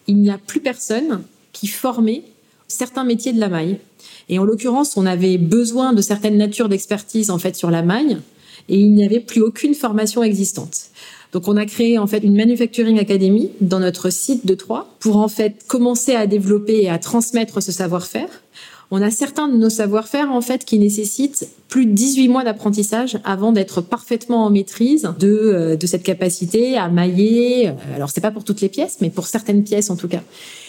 il 0.06 0.16
n'y 0.16 0.30
a 0.30 0.38
plus 0.38 0.60
personne 0.60 1.22
qui 1.56 1.68
formait 1.68 2.22
certains 2.68 3.04
métiers 3.04 3.32
de 3.32 3.40
la 3.40 3.48
maille. 3.48 3.78
Et 4.28 4.38
en 4.38 4.44
l'occurrence, 4.44 4.96
on 4.96 5.06
avait 5.06 5.38
besoin 5.38 5.92
de 5.92 6.02
certaines 6.02 6.36
natures 6.36 6.68
d'expertise 6.68 7.30
en 7.30 7.38
fait 7.38 7.56
sur 7.56 7.70
la 7.70 7.82
maille, 7.82 8.18
et 8.68 8.78
il 8.78 8.92
n'y 8.94 9.04
avait 9.04 9.20
plus 9.20 9.40
aucune 9.40 9.74
formation 9.74 10.22
existante. 10.22 10.90
Donc 11.32 11.48
on 11.48 11.56
a 11.56 11.64
créé 11.64 11.98
en 11.98 12.06
fait 12.06 12.18
une 12.18 12.36
manufacturing 12.36 12.98
academy 12.98 13.50
dans 13.60 13.80
notre 13.80 14.10
site 14.10 14.46
de 14.46 14.54
Troyes 14.54 14.86
pour 15.00 15.16
en 15.16 15.28
fait 15.28 15.64
commencer 15.66 16.14
à 16.14 16.26
développer 16.26 16.82
et 16.82 16.90
à 16.90 16.98
transmettre 16.98 17.62
ce 17.62 17.72
savoir-faire. 17.72 18.28
On 18.90 19.02
a 19.02 19.10
certains 19.10 19.48
de 19.48 19.56
nos 19.56 19.70
savoir-faire 19.70 20.30
en 20.30 20.40
fait 20.40 20.64
qui 20.64 20.78
nécessitent 20.78 21.48
plus 21.68 21.86
de 21.86 21.92
18 21.92 22.28
mois 22.28 22.44
d'apprentissage 22.44 23.18
avant 23.24 23.50
d'être 23.50 23.80
parfaitement 23.80 24.44
en 24.44 24.50
maîtrise 24.50 25.10
de, 25.18 25.28
euh, 25.28 25.76
de 25.76 25.86
cette 25.86 26.04
capacité 26.04 26.76
à 26.76 26.88
mailler. 26.88 27.72
Alors 27.94 28.10
c'est 28.10 28.20
pas 28.20 28.30
pour 28.30 28.44
toutes 28.44 28.60
les 28.60 28.68
pièces, 28.68 28.98
mais 29.00 29.10
pour 29.10 29.26
certaines 29.26 29.64
pièces 29.64 29.90
en 29.90 29.96
tout 29.96 30.08
cas. 30.08 30.22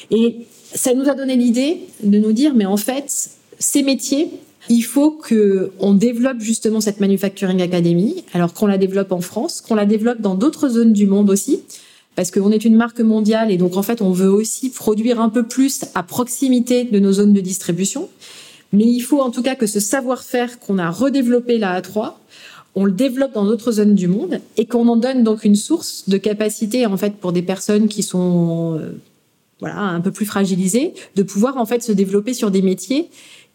Et 0.09 0.47
ça 0.77 0.93
nous 0.93 1.09
a 1.09 1.15
donné 1.15 1.35
l'idée 1.35 1.81
de 2.03 2.19
nous 2.19 2.31
dire, 2.31 2.53
mais 2.53 2.65
en 2.65 2.77
fait, 2.77 3.31
ces 3.59 3.81
métiers, 3.81 4.29
il 4.69 4.81
faut 4.81 5.11
que 5.11 5.71
on 5.79 5.93
développe 5.93 6.39
justement 6.39 6.81
cette 6.81 6.99
manufacturing 6.99 7.61
academy, 7.61 8.23
alors 8.33 8.53
qu'on 8.53 8.67
la 8.67 8.77
développe 8.77 9.11
en 9.11 9.21
France, 9.21 9.61
qu'on 9.61 9.75
la 9.75 9.85
développe 9.85 10.21
dans 10.21 10.35
d'autres 10.35 10.69
zones 10.69 10.93
du 10.93 11.07
monde 11.07 11.29
aussi, 11.29 11.61
parce 12.15 12.31
qu'on 12.31 12.51
est 12.51 12.63
une 12.63 12.75
marque 12.75 12.99
mondiale 12.99 13.51
et 13.51 13.57
donc 13.57 13.75
en 13.75 13.83
fait 13.83 14.01
on 14.01 14.11
veut 14.11 14.29
aussi 14.29 14.69
produire 14.69 15.19
un 15.19 15.29
peu 15.29 15.43
plus 15.43 15.85
à 15.95 16.03
proximité 16.03 16.83
de 16.83 16.99
nos 16.99 17.13
zones 17.13 17.33
de 17.33 17.41
distribution. 17.41 18.09
Mais 18.73 18.83
il 18.83 19.01
faut 19.01 19.21
en 19.21 19.31
tout 19.31 19.41
cas 19.41 19.55
que 19.55 19.65
ce 19.65 19.79
savoir-faire 19.79 20.59
qu'on 20.59 20.77
a 20.77 20.89
redéveloppé 20.89 21.57
là 21.57 21.71
à 21.71 21.81
Troyes, 21.81 22.19
on 22.75 22.85
le 22.85 22.91
développe 22.91 23.33
dans 23.33 23.45
d'autres 23.45 23.71
zones 23.71 23.95
du 23.95 24.07
monde 24.07 24.41
et 24.57 24.65
qu'on 24.65 24.87
en 24.89 24.97
donne 24.97 25.23
donc 25.23 25.43
une 25.43 25.55
source 25.55 26.03
de 26.07 26.17
capacité 26.17 26.85
en 26.85 26.97
fait 26.97 27.15
pour 27.15 27.31
des 27.31 27.41
personnes 27.41 27.87
qui 27.87 28.03
sont 28.03 28.77
euh, 28.77 28.91
voilà, 29.59 29.79
un 29.79 30.01
peu 30.01 30.11
plus 30.11 30.25
fragilisé, 30.25 30.93
de 31.15 31.23
pouvoir 31.23 31.57
en 31.57 31.65
fait 31.65 31.81
se 31.81 31.91
développer 31.91 32.33
sur 32.33 32.51
des 32.51 32.61
métiers 32.61 33.09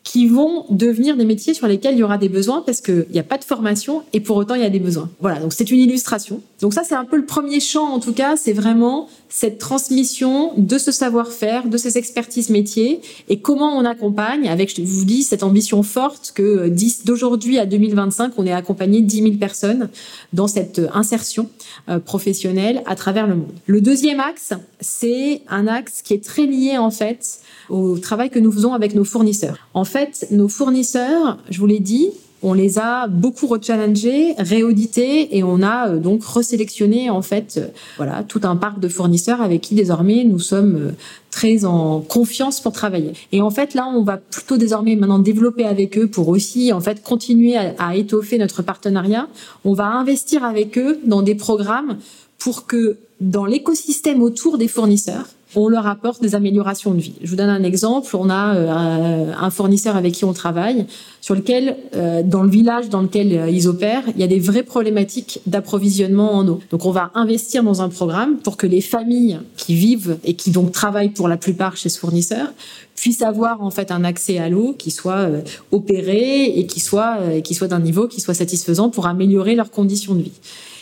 qui 0.05 0.27
vont 0.27 0.67
devenir 0.71 1.17
des 1.17 1.25
métiers 1.25 1.55
sur 1.55 1.67
lesquels 1.67 1.95
il 1.95 1.99
y 1.99 2.03
aura 2.03 2.19
des 2.19 2.29
besoins 2.29 2.63
parce 2.65 2.81
qu'il 2.81 3.07
n'y 3.13 3.21
a 3.21 3.25
pas 3.25 3.39
de 3.39 3.45
formation 3.45 4.03
et 4.13 4.21
pour 4.21 4.37
autant 4.37 4.55
il 4.55 4.63
y 4.63 4.67
a 4.67 4.71
des 4.71 4.81
besoins. 4.81 5.11
Voilà, 5.21 5.39
donc 5.39 5.53
c'est 5.53 5.71
une 5.71 5.79
illustration. 5.79 6.41
Donc 6.61 6.75
ça 6.75 6.83
c'est 6.85 6.95
un 6.95 7.05
peu 7.05 7.17
le 7.17 7.25
premier 7.25 7.61
champ 7.61 7.87
en 7.87 8.01
tout 8.01 8.13
cas, 8.13 8.37
c'est 8.37 8.53
vraiment 8.53 9.09
cette 9.29 9.59
transmission 9.59 10.53
de 10.57 10.77
ce 10.77 10.93
savoir-faire, 10.93 11.69
de 11.69 11.77
ces 11.77 11.99
expertises 11.99 12.51
métiers 12.51 13.01
et 13.29 13.39
comment 13.39 13.77
on 13.77 13.85
accompagne 13.85 14.49
avec, 14.49 14.77
je 14.77 14.83
vous 14.83 15.05
dis, 15.05 15.23
cette 15.23 15.43
ambition 15.43 15.83
forte 15.83 16.33
que 16.35 16.71
d'aujourd'hui 17.05 17.59
à 17.59 17.67
2025, 17.67 18.33
on 18.37 18.47
est 18.47 18.53
accompagné 18.53 19.01
10 19.01 19.23
000 19.23 19.35
personnes 19.37 19.89
dans 20.33 20.49
cette 20.49 20.81
insertion 20.93 21.49
euh, 21.89 21.99
professionnelle 21.99 22.83
à 22.87 22.95
travers 22.95 23.27
le 23.27 23.37
monde. 23.37 23.53
Le 23.67 23.81
deuxième 23.81 24.21
axe, 24.21 24.53
c'est 24.81 25.43
un 25.49 25.67
axe 25.67 26.03
qui 26.03 26.15
est 26.15 26.25
très 26.25 26.47
lié 26.47 26.77
en 26.77 26.91
fait 26.91 27.41
au 27.71 27.99
travail 27.99 28.31
que 28.31 28.39
nous 28.39 28.53
faisons 28.53 28.75
avec 28.75 28.95
nos 28.95 29.05
fournisseurs. 29.05 29.59
Fait, 29.93 30.27
nos 30.31 30.49
fournisseurs, 30.49 31.39
je 31.51 31.59
vous 31.59 31.67
l'ai 31.67 31.81
dit, 31.81 32.09
on 32.43 32.55
les 32.55 32.79
a 32.79 33.07
beaucoup 33.07 33.47
rechallengés, 33.47 34.35
réaudités 34.37 35.37
et 35.37 35.45
on 35.45 35.63
a 35.63 35.91
euh, 35.91 35.99
donc 35.99 36.25
resélectionné 36.25 37.09
en 37.09 37.23
fait 37.23 37.55
euh, 37.57 37.69
voilà 37.97 38.25
tout 38.25 38.41
un 38.43 38.57
parc 38.57 38.81
de 38.81 38.89
fournisseurs 38.89 39.41
avec 39.41 39.61
qui 39.61 39.77
désormais 39.77 40.25
nous 40.25 40.41
sommes 40.41 40.77
euh, 40.77 40.91
très 41.31 41.65
en 41.65 42.01
confiance 42.01 42.61
pour 42.61 42.73
travailler. 42.73 43.13
Et 43.31 43.41
en 43.41 43.51
fait 43.51 43.75
là 43.75 43.87
on 43.95 44.03
va 44.03 44.17
plutôt 44.17 44.57
désormais 44.57 44.97
maintenant 44.97 45.21
développer 45.21 45.65
avec 45.65 45.97
eux 45.97 46.09
pour 46.09 46.29
aussi 46.29 46.73
en 46.73 46.81
fait 46.81 47.03
continuer 47.03 47.57
à 47.57 47.95
étoffer 47.95 48.39
notre 48.39 48.63
partenariat. 48.63 49.29
On 49.65 49.73
va 49.73 49.87
investir 49.87 50.43
avec 50.43 50.77
eux 50.79 50.99
dans 51.05 51.23
des 51.23 51.37
programmes 51.37 51.99
pour 52.39 52.67
que 52.67 52.97
dans 53.21 53.45
l'écosystème 53.45 54.21
autour 54.21 54.59
des 54.59 54.67
fournisseurs 54.67 55.29
on 55.55 55.69
leur 55.69 55.87
apporte 55.87 56.23
des 56.23 56.35
améliorations 56.35 56.93
de 56.93 57.01
vie. 57.01 57.15
Je 57.23 57.29
vous 57.29 57.37
donne 57.37 57.51
un 57.51 57.63
exemple. 57.63 58.15
On 58.17 58.31
a 58.31 58.55
euh, 58.55 59.33
un 59.39 59.51
fournisseur 59.51 59.97
avec 59.97 60.15
qui 60.15 60.25
on 60.25 60.33
travaille, 60.33 60.87
sur 61.21 61.35
lequel, 61.35 61.77
euh, 61.95 62.23
dans 62.23 62.43
le 62.43 62.51
village 62.51 62.89
dans 62.89 63.03
lequel 63.03 63.33
euh, 63.33 63.51
ils 63.51 63.69
opèrent, 63.69 64.05
il 64.15 64.21
y 64.21 64.25
a 64.25 64.27
des 64.27 64.39
vraies 64.39 64.63
problématiques 64.63 65.41
d'approvisionnement 65.47 66.35
en 66.35 66.49
eau. 66.49 66.61
Donc, 66.71 66.87
on 66.87 66.91
va 66.91 67.11
investir 67.15 67.63
dans 67.63 67.83
un 67.83 67.89
programme 67.89 68.37
pour 68.39 68.57
que 68.57 68.67
les 68.67 68.81
familles 68.81 69.41
qui 69.57 69.75
vivent 69.75 70.19
et 70.25 70.35
qui 70.35 70.51
donc 70.51 70.73
travaillent 70.73 71.11
pour 71.11 71.29
la 71.29 71.37
plupart 71.37 71.77
chez 71.77 71.89
ce 71.89 71.99
fournisseur 71.99 72.49
puissent 72.95 73.23
avoir 73.23 73.63
en 73.63 73.71
fait 73.71 73.91
un 73.91 74.05
accès 74.05 74.39
à 74.39 74.49
l'eau 74.49 74.75
qui 74.79 74.91
soit 74.91 75.29
opéré 75.73 76.45
et 76.45 76.67
qui 76.67 76.79
soit 76.79 77.19
qui 77.43 77.55
soit 77.55 77.67
d'un 77.67 77.81
niveau 77.81 78.07
qui 78.07 78.21
soit 78.21 78.35
satisfaisant 78.35 78.91
pour 78.91 79.07
améliorer 79.07 79.57
leurs 79.57 79.71
conditions 79.71 80.15
de 80.15 80.23
vie. 80.23 80.33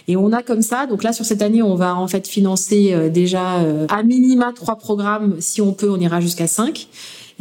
Et 0.09 0.17
on 0.17 0.33
a 0.33 0.43
comme 0.43 0.63
ça, 0.63 0.87
donc 0.87 1.03
là 1.03 1.13
sur 1.13 1.25
cette 1.25 1.43
année, 1.43 1.63
on 1.63 1.75
va 1.75 1.95
en 1.95 2.09
fait 2.09 2.27
financer 2.27 2.93
euh, 2.93 3.09
déjà 3.09 3.59
euh, 3.59 3.87
à 3.89 4.03
minima 4.03 4.53
trois 4.55 4.77
programmes. 4.77 5.37
Si 5.41 5.61
on 5.61 5.73
peut, 5.73 5.91
on 5.91 5.99
ira 5.99 6.21
jusqu'à 6.21 6.47
cinq. 6.47 6.89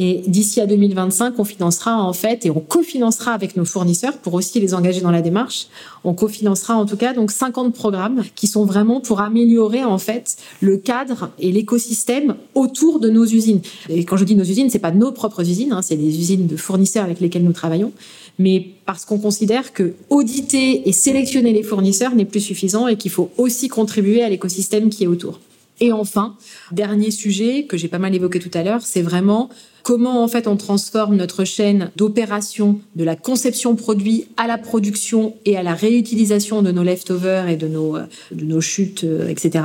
Et 0.02 0.22
d'ici 0.26 0.62
à 0.62 0.66
2025, 0.66 1.34
on 1.38 1.44
financera 1.44 2.02
en 2.02 2.14
fait 2.14 2.46
et 2.46 2.50
on 2.50 2.60
cofinancera 2.60 3.32
avec 3.32 3.54
nos 3.54 3.66
fournisseurs 3.66 4.16
pour 4.16 4.32
aussi 4.32 4.58
les 4.58 4.72
engager 4.72 5.02
dans 5.02 5.10
la 5.10 5.20
démarche. 5.20 5.66
On 6.04 6.14
cofinancera 6.14 6.74
en 6.74 6.86
tout 6.86 6.96
cas 6.96 7.12
donc 7.12 7.30
50 7.30 7.74
programmes 7.74 8.22
qui 8.34 8.46
sont 8.46 8.64
vraiment 8.64 9.00
pour 9.00 9.20
améliorer 9.20 9.84
en 9.84 9.98
fait 9.98 10.38
le 10.62 10.78
cadre 10.78 11.30
et 11.38 11.52
l'écosystème 11.52 12.34
autour 12.54 12.98
de 12.98 13.10
nos 13.10 13.26
usines. 13.26 13.60
Et 13.90 14.06
quand 14.06 14.16
je 14.16 14.24
dis 14.24 14.36
nos 14.36 14.44
usines, 14.44 14.70
c'est 14.70 14.78
pas 14.78 14.90
nos 14.90 15.12
propres 15.12 15.42
usines, 15.42 15.72
hein, 15.72 15.82
c'est 15.82 15.96
les 15.96 16.18
usines 16.18 16.46
de 16.46 16.56
fournisseurs 16.56 17.04
avec 17.04 17.20
lesquels 17.20 17.44
nous 17.44 17.52
travaillons 17.52 17.92
mais 18.38 18.68
parce 18.86 19.04
qu'on 19.04 19.18
considère 19.18 19.74
que 19.74 19.92
auditer 20.08 20.88
et 20.88 20.92
sélectionner 20.92 21.52
les 21.52 21.62
fournisseurs 21.62 22.14
n'est 22.14 22.24
plus 22.24 22.40
suffisant 22.40 22.88
et 22.88 22.96
qu'il 22.96 23.10
faut 23.10 23.30
aussi 23.36 23.68
contribuer 23.68 24.22
à 24.22 24.30
l'écosystème 24.30 24.88
qui 24.88 25.04
est 25.04 25.06
autour. 25.06 25.40
Et 25.80 25.92
enfin, 25.92 26.36
dernier 26.72 27.10
sujet 27.10 27.64
que 27.64 27.76
j'ai 27.76 27.88
pas 27.88 27.98
mal 27.98 28.14
évoqué 28.14 28.38
tout 28.38 28.50
à 28.54 28.62
l'heure, 28.62 28.82
c'est 28.82 29.02
vraiment 29.02 29.50
comment 29.82 30.22
en 30.22 30.28
fait 30.28 30.46
on 30.46 30.56
transforme 30.56 31.16
notre 31.16 31.44
chaîne 31.44 31.90
d'opération 31.96 32.80
de 32.96 33.04
la 33.04 33.16
conception 33.16 33.76
produit 33.76 34.26
à 34.36 34.46
la 34.46 34.58
production 34.58 35.34
et 35.44 35.56
à 35.56 35.62
la 35.62 35.74
réutilisation 35.74 36.62
de 36.62 36.72
nos 36.72 36.82
leftovers 36.82 37.48
et 37.48 37.56
de 37.56 37.68
nos, 37.68 37.96
de 38.32 38.44
nos 38.44 38.60
chutes, 38.60 39.04
euh, 39.04 39.28
etc., 39.28 39.64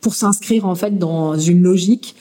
pour 0.00 0.14
s'inscrire 0.14 0.66
en 0.66 0.74
fait 0.74 0.98
dans 0.98 1.38
une 1.38 1.62
logique 1.62 2.14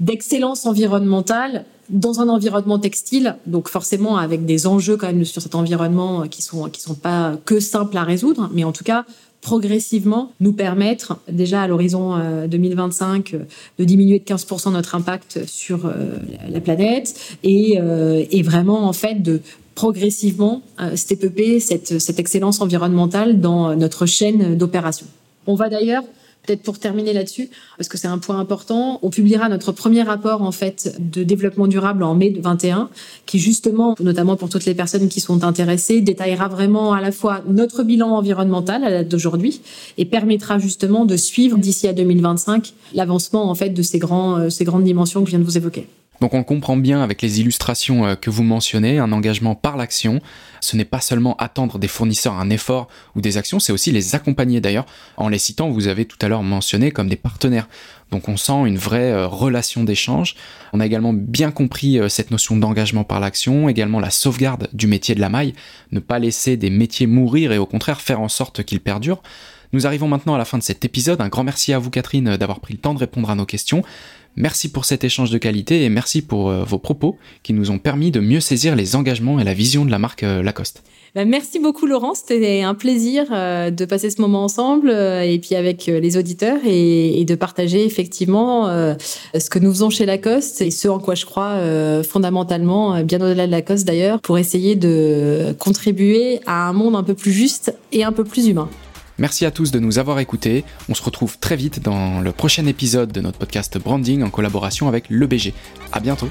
d'excellence 0.00 0.66
environnementale 0.66 1.64
dans 1.90 2.20
un 2.20 2.28
environnement 2.28 2.78
textile, 2.78 3.36
donc 3.46 3.68
forcément 3.68 4.16
avec 4.16 4.46
des 4.46 4.66
enjeux 4.66 4.96
quand 4.96 5.06
même 5.06 5.24
sur 5.24 5.42
cet 5.42 5.54
environnement 5.54 6.26
qui 6.28 6.42
sont 6.42 6.68
qui 6.70 6.80
sont 6.80 6.94
pas 6.94 7.36
que 7.44 7.60
simples 7.60 7.96
à 7.96 8.04
résoudre, 8.04 8.50
mais 8.52 8.64
en 8.64 8.72
tout 8.72 8.84
cas 8.84 9.04
progressivement 9.44 10.32
nous 10.40 10.54
permettre 10.54 11.18
déjà 11.30 11.62
à 11.62 11.68
l'horizon 11.68 12.18
2025 12.48 13.34
euh, 13.34 13.38
de 13.78 13.84
diminuer 13.84 14.18
de 14.18 14.24
15% 14.24 14.72
notre 14.72 14.94
impact 14.94 15.40
sur 15.46 15.84
euh, 15.84 16.16
la 16.48 16.60
planète 16.60 17.36
et, 17.44 17.78
euh, 17.78 18.24
et 18.30 18.42
vraiment 18.42 18.88
en 18.88 18.94
fait 18.94 19.22
de 19.22 19.42
progressivement 19.74 20.62
step 20.94 21.26
cette, 21.60 21.98
cette 21.98 22.18
excellence 22.18 22.60
environnementale 22.60 23.40
dans 23.40 23.76
notre 23.76 24.06
chaîne 24.06 24.56
d'opération. 24.56 25.06
On 25.46 25.56
va 25.56 25.68
d'ailleurs 25.68 26.04
Peut-être 26.46 26.62
pour 26.62 26.78
terminer 26.78 27.12
là-dessus, 27.12 27.48
parce 27.76 27.88
que 27.88 27.96
c'est 27.96 28.06
un 28.06 28.18
point 28.18 28.38
important, 28.38 28.98
on 29.02 29.10
publiera 29.10 29.48
notre 29.48 29.72
premier 29.72 30.02
rapport 30.02 30.42
en 30.42 30.52
fait 30.52 30.96
de 30.98 31.24
développement 31.24 31.66
durable 31.66 32.02
en 32.02 32.14
mai 32.14 32.34
21, 32.38 32.90
qui 33.26 33.38
justement, 33.38 33.94
notamment 34.00 34.36
pour 34.36 34.48
toutes 34.48 34.66
les 34.66 34.74
personnes 34.74 35.08
qui 35.08 35.20
sont 35.20 35.42
intéressées, 35.44 36.00
détaillera 36.00 36.48
vraiment 36.48 36.92
à 36.92 37.00
la 37.00 37.12
fois 37.12 37.42
notre 37.48 37.82
bilan 37.82 38.10
environnemental 38.10 38.84
à 38.84 38.90
date 38.90 39.08
d'aujourd'hui 39.08 39.60
et 39.96 40.04
permettra 40.04 40.58
justement 40.58 41.04
de 41.04 41.16
suivre 41.16 41.58
d'ici 41.58 41.88
à 41.88 41.92
2025 41.92 42.74
l'avancement 42.94 43.48
en 43.48 43.54
fait 43.54 43.70
de 43.70 43.82
ces 43.82 43.98
grands, 43.98 44.36
euh, 44.36 44.50
ces 44.50 44.64
grandes 44.64 44.84
dimensions 44.84 45.20
que 45.20 45.26
je 45.26 45.30
viens 45.30 45.40
de 45.40 45.44
vous 45.44 45.56
évoquer. 45.56 45.86
Donc 46.20 46.34
on 46.34 46.44
comprend 46.44 46.76
bien 46.76 47.02
avec 47.02 47.22
les 47.22 47.40
illustrations 47.40 48.06
euh, 48.06 48.14
que 48.14 48.30
vous 48.30 48.42
mentionnez, 48.42 48.98
un 48.98 49.12
engagement 49.12 49.54
par 49.54 49.76
l'action. 49.76 50.20
Ce 50.60 50.76
n'est 50.76 50.84
pas 50.84 51.00
seulement 51.00 51.36
attendre 51.36 51.78
des 51.78 51.88
fournisseurs 51.88 52.34
un 52.34 52.50
effort 52.50 52.88
ou 53.14 53.20
des 53.20 53.36
actions, 53.36 53.58
c'est 53.58 53.72
aussi 53.72 53.90
les 53.90 54.14
accompagner 54.14 54.60
d'ailleurs. 54.60 54.86
En 55.16 55.28
les 55.28 55.38
citant, 55.38 55.70
vous 55.70 55.88
avez 55.88 56.04
tout 56.04 56.16
à 56.22 56.28
l'heure 56.28 56.42
mentionné 56.42 56.90
comme 56.90 57.08
des 57.08 57.16
partenaires. 57.16 57.68
Donc 58.10 58.28
on 58.28 58.36
sent 58.36 58.66
une 58.66 58.78
vraie 58.78 59.12
euh, 59.12 59.26
relation 59.26 59.82
d'échange. 59.82 60.36
On 60.72 60.80
a 60.80 60.86
également 60.86 61.12
bien 61.12 61.50
compris 61.50 61.98
euh, 61.98 62.08
cette 62.08 62.30
notion 62.30 62.56
d'engagement 62.56 63.04
par 63.04 63.20
l'action, 63.20 63.68
également 63.68 64.00
la 64.00 64.10
sauvegarde 64.10 64.68
du 64.72 64.86
métier 64.86 65.14
de 65.14 65.20
la 65.20 65.28
maille, 65.28 65.54
ne 65.90 66.00
pas 66.00 66.18
laisser 66.18 66.56
des 66.56 66.70
métiers 66.70 67.06
mourir 67.06 67.52
et 67.52 67.58
au 67.58 67.66
contraire 67.66 68.00
faire 68.00 68.20
en 68.20 68.28
sorte 68.28 68.62
qu'ils 68.62 68.80
perdurent. 68.80 69.22
Nous 69.72 69.88
arrivons 69.88 70.06
maintenant 70.06 70.36
à 70.36 70.38
la 70.38 70.44
fin 70.44 70.56
de 70.56 70.62
cet 70.62 70.84
épisode. 70.84 71.20
Un 71.20 71.28
grand 71.28 71.42
merci 71.42 71.72
à 71.72 71.80
vous 71.80 71.90
Catherine 71.90 72.36
d'avoir 72.36 72.60
pris 72.60 72.74
le 72.74 72.78
temps 72.78 72.94
de 72.94 73.00
répondre 73.00 73.28
à 73.28 73.34
nos 73.34 73.44
questions. 73.44 73.82
Merci 74.36 74.68
pour 74.68 74.84
cet 74.84 75.04
échange 75.04 75.30
de 75.30 75.38
qualité 75.38 75.84
et 75.84 75.88
merci 75.88 76.20
pour 76.20 76.50
euh, 76.50 76.64
vos 76.64 76.78
propos 76.78 77.16
qui 77.44 77.52
nous 77.52 77.70
ont 77.70 77.78
permis 77.78 78.10
de 78.10 78.18
mieux 78.18 78.40
saisir 78.40 78.74
les 78.74 78.96
engagements 78.96 79.38
et 79.38 79.44
la 79.44 79.54
vision 79.54 79.84
de 79.84 79.92
la 79.92 80.00
marque 80.00 80.24
euh, 80.24 80.42
Lacoste. 80.42 80.82
Bah, 81.14 81.24
merci 81.24 81.60
beaucoup 81.60 81.86
Laurent, 81.86 82.14
c'était 82.14 82.62
un 82.62 82.74
plaisir 82.74 83.26
euh, 83.30 83.70
de 83.70 83.84
passer 83.84 84.10
ce 84.10 84.20
moment 84.20 84.42
ensemble 84.42 84.90
et 84.90 85.38
puis 85.40 85.54
avec 85.54 85.86
les 85.86 86.16
auditeurs 86.16 86.58
et, 86.66 87.24
de 87.24 87.34
partager 87.36 87.86
effectivement 87.86 88.66
ce 88.66 89.48
que 89.48 89.58
nous 89.58 89.70
faisons 89.70 89.88
chez 89.88 90.04
Lacoste 90.04 90.60
et 90.60 90.70
ce 90.70 90.88
en 90.88 90.98
quoi 90.98 91.14
je 91.14 91.24
crois 91.24 91.58
fondamentalement, 92.02 93.02
bien 93.02 93.18
au-delà 93.20 93.46
de 93.46 93.50
Lacoste 93.50 93.86
d'ailleurs, 93.86 94.20
pour 94.20 94.36
essayer 94.36 94.74
de 94.74 95.54
contribuer 95.58 96.40
à 96.44 96.68
un 96.68 96.74
monde 96.74 96.96
un 96.96 97.02
peu 97.02 97.14
plus 97.14 97.32
juste 97.32 97.74
et 97.92 98.04
un 98.04 98.12
peu 98.12 98.24
plus 98.24 98.48
humain. 98.48 98.68
Merci 99.18 99.46
à 99.46 99.50
tous 99.50 99.70
de 99.70 99.78
nous 99.78 99.98
avoir 99.98 100.18
écoutés. 100.18 100.64
On 100.88 100.94
se 100.94 101.02
retrouve 101.02 101.38
très 101.38 101.56
vite 101.56 101.80
dans 101.80 102.20
le 102.20 102.32
prochain 102.32 102.66
épisode 102.66 103.12
de 103.12 103.20
notre 103.20 103.38
podcast 103.38 103.78
Branding 103.78 104.22
en 104.22 104.30
collaboration 104.30 104.88
avec 104.88 105.04
l'EBG. 105.08 105.54
À 105.92 106.00
bientôt. 106.00 106.28